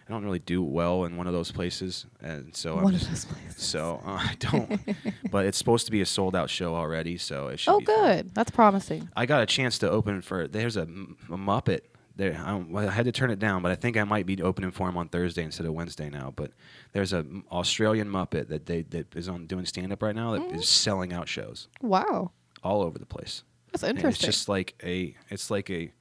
[0.07, 2.99] I don't really do well in one of those places, and so One I'm of
[2.99, 3.09] just.
[3.09, 3.41] those places.
[3.65, 4.79] So uh, I don't.
[5.31, 7.71] but it's supposed to be a sold out show already, so it should.
[7.73, 7.95] Oh, be fun.
[8.17, 8.35] good.
[8.35, 9.09] That's promising.
[9.15, 10.47] I got a chance to open for.
[10.47, 11.81] There's a Muppet.
[12.17, 14.41] There, I, well, I had to turn it down, but I think I might be
[14.41, 16.31] opening for him on Thursday instead of Wednesday now.
[16.33, 16.51] But
[16.93, 20.31] there's a m- Australian Muppet that they that is on doing stand up right now
[20.31, 20.63] that is Mm.
[20.63, 22.31] selling out shows Wow.
[22.63, 23.43] all over the place.
[23.73, 24.29] That's And interesting.
[24.29, 25.91] It's just like a it's like a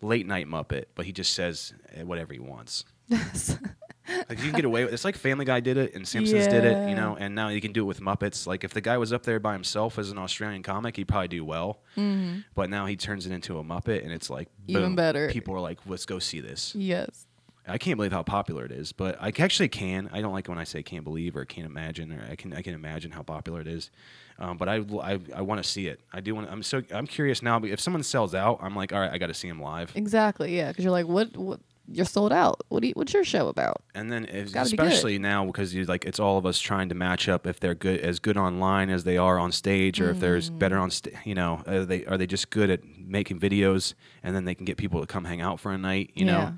[0.00, 2.84] late night Muppet, but he just says uh, whatever he wants.
[4.30, 6.64] Like you can get away with it's like Family Guy did it and Simpsons did
[6.64, 8.46] it, you know, and now you can do it with Muppets.
[8.46, 11.28] Like if the guy was up there by himself as an Australian comic, he'd probably
[11.28, 11.82] do well.
[11.94, 12.44] Mhm.
[12.54, 15.28] But now he turns it into a Muppet, and it's like Even better.
[15.28, 17.26] People are like, "Let's go see this." Yes.
[17.68, 20.08] I can't believe how popular it is, but I actually can.
[20.12, 22.62] I don't like when I say can't believe or can't imagine, or I can I
[22.62, 23.90] can imagine how popular it is.
[24.38, 26.00] Um, but I I, I want to see it.
[26.12, 26.50] I do want.
[26.50, 27.60] I'm so I'm curious now.
[27.62, 29.92] If someone sells out, I'm like, all right, I got to see him live.
[29.94, 30.56] Exactly.
[30.56, 30.68] Yeah.
[30.68, 31.36] Because you're like, what?
[31.36, 31.60] What?
[31.90, 32.60] You're sold out.
[32.68, 33.80] What do you, What's your show about?
[33.94, 34.86] And then if, gotta be good.
[34.88, 37.74] especially now because you like it's all of us trying to match up if they're
[37.74, 41.10] good as good online as they are on stage, or if they're better on sta
[41.24, 44.66] You know, are they are they just good at making videos and then they can
[44.66, 46.10] get people to come hang out for a night?
[46.14, 46.32] You Yeah.
[46.32, 46.52] know.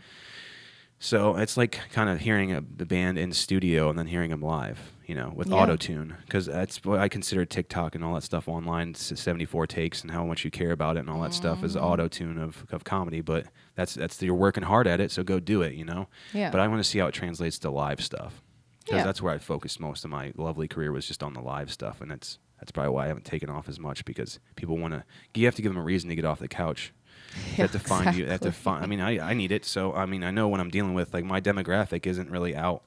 [1.02, 4.42] So it's like kind of hearing a, the band in studio and then hearing them
[4.42, 5.54] live, you know, with Yeah.
[5.54, 8.94] auto tune, because that's what I consider TikTok and all that stuff online.
[8.94, 11.84] Seventy-four takes and how much you care about it and all that stuff is Mm-hmm.
[11.86, 13.22] auto tune of, of comedy.
[13.22, 13.46] But
[13.76, 16.06] that's that's you're working hard at it, so go do it, you know.
[16.34, 16.50] Yeah.
[16.50, 18.42] But I want to see how it translates to live stuff,
[18.84, 19.04] because Yeah.
[19.04, 22.02] that's where I focused most of my lovely career was just on the live stuff,
[22.02, 25.02] and that's that's probably why I haven't taken off as much because people want to.
[25.34, 26.92] You have to give them a reason to get off the couch.
[27.34, 28.24] They have to find you.
[28.26, 28.82] They have to find.
[28.84, 29.64] I mean, I, I need it.
[29.64, 32.82] So I mean, I know when I'm dealing with like my demographic isn't really out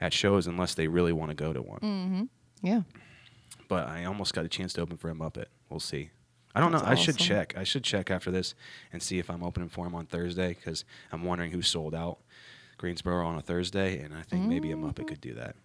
[0.00, 1.80] at shows unless they really want to go to one.
[1.80, 2.66] Mm-hmm.
[2.66, 2.82] Yeah.
[3.68, 5.46] But I almost got a chance to open for a Muppet.
[5.68, 6.10] We'll see.
[6.54, 6.90] I don't That's know.
[6.90, 7.54] I should check.
[7.56, 8.54] I should check after this
[8.92, 12.18] and see if I'm opening for him on Thursday because I'm wondering who sold out
[12.78, 14.86] Greensboro on a Thursday, and I think maybe a Mm-hmm.
[14.88, 15.56] Muppet could do that.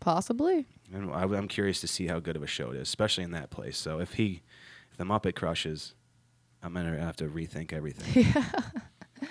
[0.00, 0.66] Possibly.
[0.92, 3.30] And I, I'm curious to see how good of a show it is, especially in
[3.30, 3.78] that place.
[3.78, 4.42] So if he,
[4.90, 5.94] if the Muppet crushes,
[6.64, 8.32] I'm gonna have to rethink everything.
[8.34, 8.60] Yeah.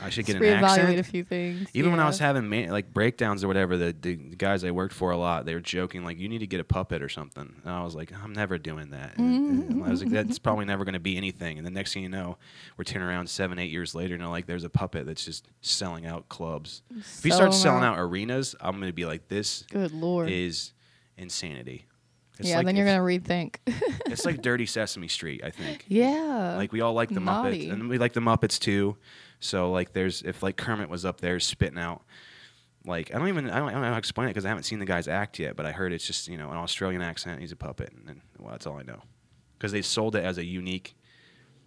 [0.02, 0.90] I should get Just an accent.
[0.90, 1.70] reevaluate a few things.
[1.74, 4.94] Even when I was having ma- like breakdowns or whatever, the, the guys I worked
[4.94, 7.56] for a lot, they were joking like, "You need to get a puppet or something."
[7.64, 10.14] And I was like, "I'm never doing that." And, and I was like, mm.
[10.14, 12.38] "That's probably never going to be anything." And the next thing you know,
[12.78, 15.48] we're turning around seven, eight years later, and they're like, "There's a puppet that's just
[15.62, 17.98] selling out clubs." if you start selling out.
[17.98, 20.30] out arenas, I'm going to be like, "This Good lord.
[20.30, 20.74] is
[21.18, 21.86] insanity."
[22.40, 22.58] It's yeah.
[22.58, 23.56] like then you're gonna rethink.
[24.08, 25.86] It's like Dirty Sesame Street, I think.
[25.88, 26.56] yeah.
[26.56, 27.68] Like we all like the naughty.
[27.68, 28.96] Muppets, and we like the Muppets too.
[29.40, 32.04] So like, there's if like Kermit was up there spitting out,
[32.86, 34.50] like I don't even I don't, I don't know how to explain it because I
[34.50, 37.02] haven't seen the guy's act yet, but I heard it's just you know an Australian
[37.02, 37.40] accent.
[37.42, 39.02] He's a puppet, and, then well, that's all I know.
[39.58, 40.96] Because they sold it as a unique.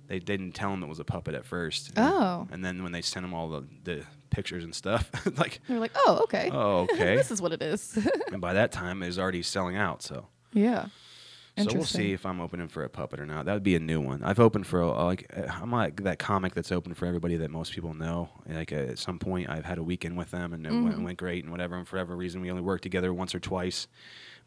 [0.09, 1.89] They didn't tell him it was a puppet at first.
[1.89, 2.47] and- Oh.
[2.53, 5.91] And then when they sent him all the, the pictures and stuff, like, They're like,
[5.97, 6.49] oh, okay.
[6.53, 7.17] oh okay.
[7.21, 7.99] this is what it is.
[8.31, 10.03] and by that time, it was already selling out.
[10.03, 10.29] So.
[10.57, 10.87] Yeah.
[11.59, 13.47] So we'll see if I'm opening for a puppet or not.
[13.47, 14.23] That would be a new one.
[14.23, 17.51] I've opened for a, like uh, I'm like that comic that's open for everybody that
[17.51, 18.29] most people know.
[18.47, 21.05] Like uh, at some point, I've had a weekend with them and it went, Mm-hmm.
[21.05, 21.77] went great and whatever.
[21.77, 23.87] And for whatever reason, we only worked together once or twice.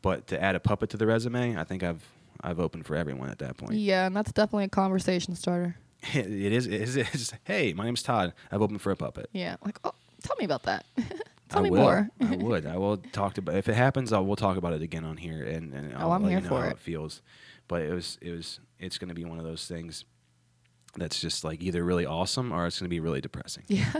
[0.03, 2.03] But to add a puppet to the resume, I think I've
[2.41, 3.73] I've opened for everyone at that point.
[3.73, 5.77] Yeah, and that's definitely a conversation starter.
[6.13, 6.67] it is.
[6.67, 6.95] It is.
[6.95, 8.33] It's, hey, my name's Todd.
[8.51, 9.31] I've opened for a puppet.
[9.33, 9.55] Yeah.
[9.65, 10.85] Like, oh, tell me about that.
[11.49, 11.79] tell I me will.
[11.81, 12.09] more.
[12.21, 12.65] I would.
[12.65, 14.13] I will talk about if it happens.
[14.13, 16.29] I will talk about it again on here, and, and oh, I'll Oh, I'm let
[16.29, 16.71] here you know for how it.
[16.73, 17.21] it feels.
[17.67, 20.05] But it was it was it's going to be one of those things
[20.97, 23.63] that's just like either really awesome or it's going to be really depressing.
[23.67, 23.91] yeah.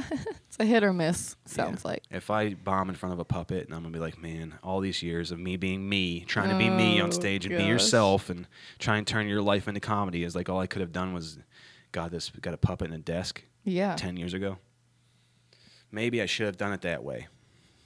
[0.47, 1.35] it's a hit or miss.
[1.45, 1.53] Yeah.
[1.53, 2.01] Sounds like.
[2.09, 4.79] If I bomb in front of a puppet and I'm gonna be like, man, all
[4.79, 7.63] these years of me being me, trying to be me on Oh, stage and be
[7.65, 8.47] yourself and
[8.79, 11.37] try and turn your life into comedy is like all I could have done was
[11.91, 13.95] got this got a puppet in a desk Yeah.
[13.95, 14.57] ten years ago.
[15.91, 17.27] Maybe I should have done it that way.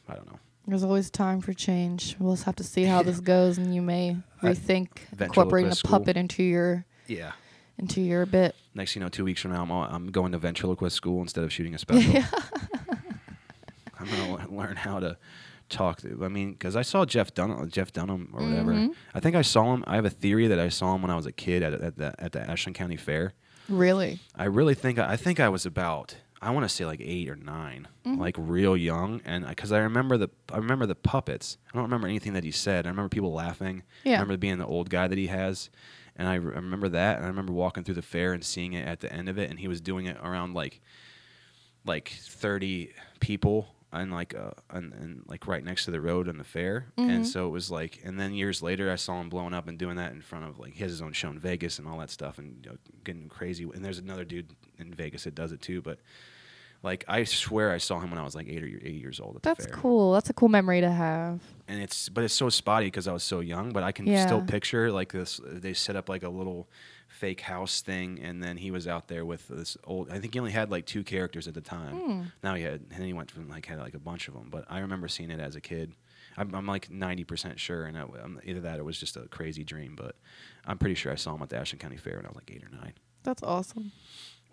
[0.07, 0.39] I don't know.
[0.67, 2.15] There's always time for change.
[2.19, 4.87] We'll just have to see how this goes, and you may rethink
[5.19, 7.33] incorporating a puppet into your Yeah.
[7.77, 8.55] into your bit.
[8.73, 11.43] Next, you know, two weeks from now, I'm, all, I'm going to ventriloquist school instead
[11.43, 12.11] of shooting a special.
[12.13, 12.27] Yeah.
[13.99, 15.17] I'm gonna le- learn how to
[15.69, 16.01] talk.
[16.01, 18.71] To, I mean, because I saw Jeff Dunham, Jeff Dunham or whatever.
[18.73, 18.93] Mhm.
[19.13, 19.83] I think I saw him.
[19.87, 21.97] I have a theory that I saw him when I was a kid at at
[21.97, 23.33] the at the Ashland County Fair.
[23.69, 24.19] Really?
[24.35, 26.15] I really think I think I was about
[26.47, 28.19] I want to say like eight or 9 Mm-hmm.
[28.19, 31.57] like real young, and because I remember the I remember the puppets.
[31.69, 32.85] I don't remember anything that he said.
[32.85, 33.83] I remember people laughing.
[34.05, 34.13] I Yeah.
[34.15, 35.69] remember being the old guy that he has,
[36.17, 37.15] and I, re- I remember that.
[37.17, 39.49] And I remember walking through the fair and seeing it at the end of it,
[39.49, 40.81] and he was doing it around like
[41.85, 43.67] like thirty people.
[43.95, 47.09] And like, uh, and, and like right next to the road in the fair, Mm-hmm.
[47.11, 49.77] and so it was like, and then years later, I saw him blowing up and
[49.77, 51.99] doing that in front of like he has his own show in Vegas and all
[51.99, 53.65] that stuff, and you know, getting crazy.
[53.65, 54.47] And there's another dude
[54.79, 55.99] in Vegas that does it too, but
[56.83, 59.37] like I swear I saw him when I was like eight or eight years old
[59.37, 59.81] at That's the fair.
[59.81, 60.13] cool.
[60.13, 61.41] That's a cool memory to have.
[61.67, 64.41] And it's but it's so spotty because I was so young, but I can still
[64.41, 65.39] picture like this.
[65.45, 66.67] They set up like a little
[67.07, 70.11] fake house thing, and then he was out there with this old.
[70.11, 71.95] I think he only had like two characters at the time.
[71.95, 72.21] Hmm.
[72.43, 74.49] Now he had, and then he went from like had like a bunch of them.
[74.51, 75.93] But I remember seeing it as a kid.
[76.35, 79.27] I'm, I'm like 90% sure, and I, am either that or it was just a
[79.27, 79.95] crazy dream.
[79.95, 80.15] But
[80.65, 82.51] I'm pretty sure I saw him at the Ashland County Fair when I was like
[82.51, 82.93] eight or nine.
[83.23, 83.91] That's awesome.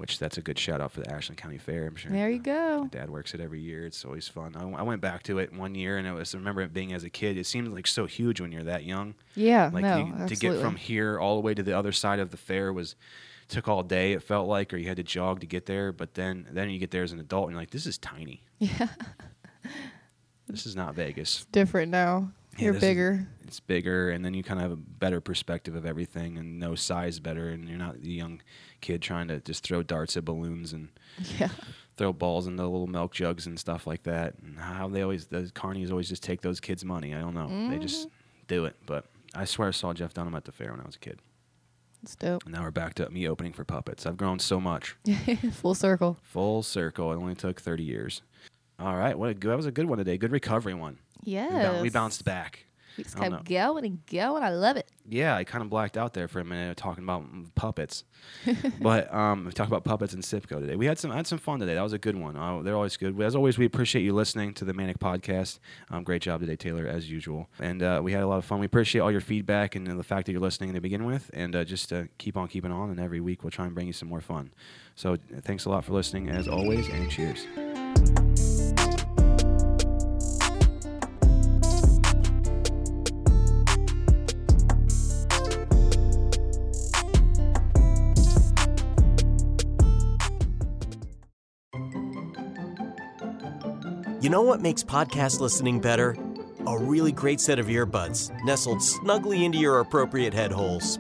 [0.01, 1.87] Which that's a good shout out for the Ashland County Fair.
[1.87, 2.11] I'm sure.
[2.11, 2.81] There you go.
[2.85, 3.85] My dad works it every year.
[3.85, 4.57] It's always fun.
[4.57, 6.95] I, I went back to it one year, and it was I remember it being
[6.95, 7.37] as a kid.
[7.37, 9.15] It seemed like so huge when you're that young.
[9.35, 9.69] Yeah.
[9.71, 9.99] Like no.
[10.23, 12.73] you, to get from here all the way to the other side of the fair
[12.73, 12.97] was
[13.49, 14.15] took all day.
[14.15, 15.93] It felt like, or you had to jog to get there.
[15.93, 18.43] But then then you get there as an adult, and you're like, this is tiny.
[18.59, 18.89] Yeah.
[20.49, 21.47] This is not Vegas.
[21.53, 22.33] Different now.
[22.59, 23.29] Yeah, You're this is- bigger.
[23.47, 26.75] It's bigger, and then you kind of have a better perspective of everything, and know
[26.77, 28.41] size better, and you're not the young
[28.81, 30.89] kid trying to just throw darts at balloons and
[31.39, 31.49] Yeah.
[31.97, 34.35] throw balls into little milk jugs and stuff like that.
[34.43, 37.15] And how they always, the carnies always just take those kids' money.
[37.15, 37.71] I don't know.
[37.71, 38.15] They just mm-hmm.
[38.49, 38.77] do it.
[38.87, 41.21] But I swear I saw Jeff Dunham at the fair when I was a kid.
[42.03, 42.45] It's dope.
[42.45, 44.07] And now we're back to me opening for puppets.
[44.07, 44.97] I've grown so much.
[45.53, 46.17] Full circle.
[46.23, 47.13] Full circle.
[47.13, 48.23] It only took 30 years.
[48.79, 50.17] All right, what a good, that was a good one today.
[50.17, 50.99] Good recovery one.
[51.51, 52.65] We, bou- we bounced back.
[52.97, 54.43] We just kept going and going.
[54.43, 54.89] I love it.
[55.09, 57.25] Yeah, I kind of blacked out there for a minute talking about
[57.55, 58.05] puppets.
[58.81, 60.77] but um, we talked about puppets and Sipco today.
[60.77, 61.75] We had some had some fun today.
[61.75, 62.37] That was a good one.
[62.37, 63.21] Uh, they're always good.
[63.21, 65.59] As always, we appreciate you listening to the Manic Podcast.
[65.91, 67.49] Um, great job today, Taylor, as usual.
[67.59, 68.61] And uh, we had a lot of fun.
[68.61, 71.31] We appreciate all your feedback and the fact that you're listening to begin with.
[71.35, 72.91] And uh, just uh, keep on keeping on.
[72.91, 74.53] And every week we'll try and bring you some more fun.
[74.95, 77.47] So uh, thanks a lot for listening, as always, and cheers.
[94.21, 96.15] You know what makes podcast listening better?
[96.67, 100.99] A really great set of earbuds nestled snugly into your appropriate head holes.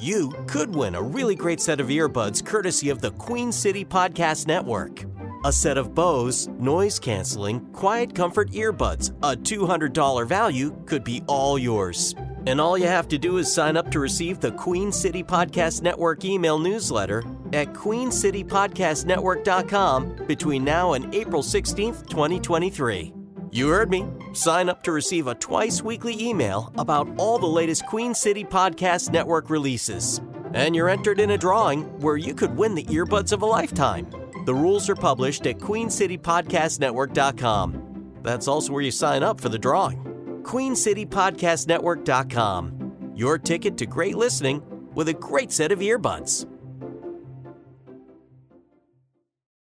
[0.00, 4.48] You could win a really great set of earbuds courtesy of the Queen City Podcast
[4.48, 5.04] Network.
[5.44, 11.56] A set of Bose noise canceling, quiet comfort earbuds, a $200 value, could be all
[11.56, 12.16] yours.
[12.46, 15.82] And all you have to do is sign up to receive the Queen City Podcast
[15.82, 23.12] Network email newsletter at queencitypodcastnetwork.com between now and April 16th, 2023.
[23.50, 24.06] You heard me.
[24.32, 29.10] Sign up to receive a twice weekly email about all the latest Queen City Podcast
[29.10, 30.20] Network releases.
[30.54, 34.08] And you're entered in a drawing where you could win the earbuds of a lifetime.
[34.44, 38.12] The rules are published at queencitypodcastnetwork.com.
[38.22, 40.15] That's also where you sign up for the drawing.
[40.46, 43.12] queencitypodcastnetwork.com.
[43.14, 44.62] Your ticket to great listening
[44.94, 46.46] with a great set of earbuds.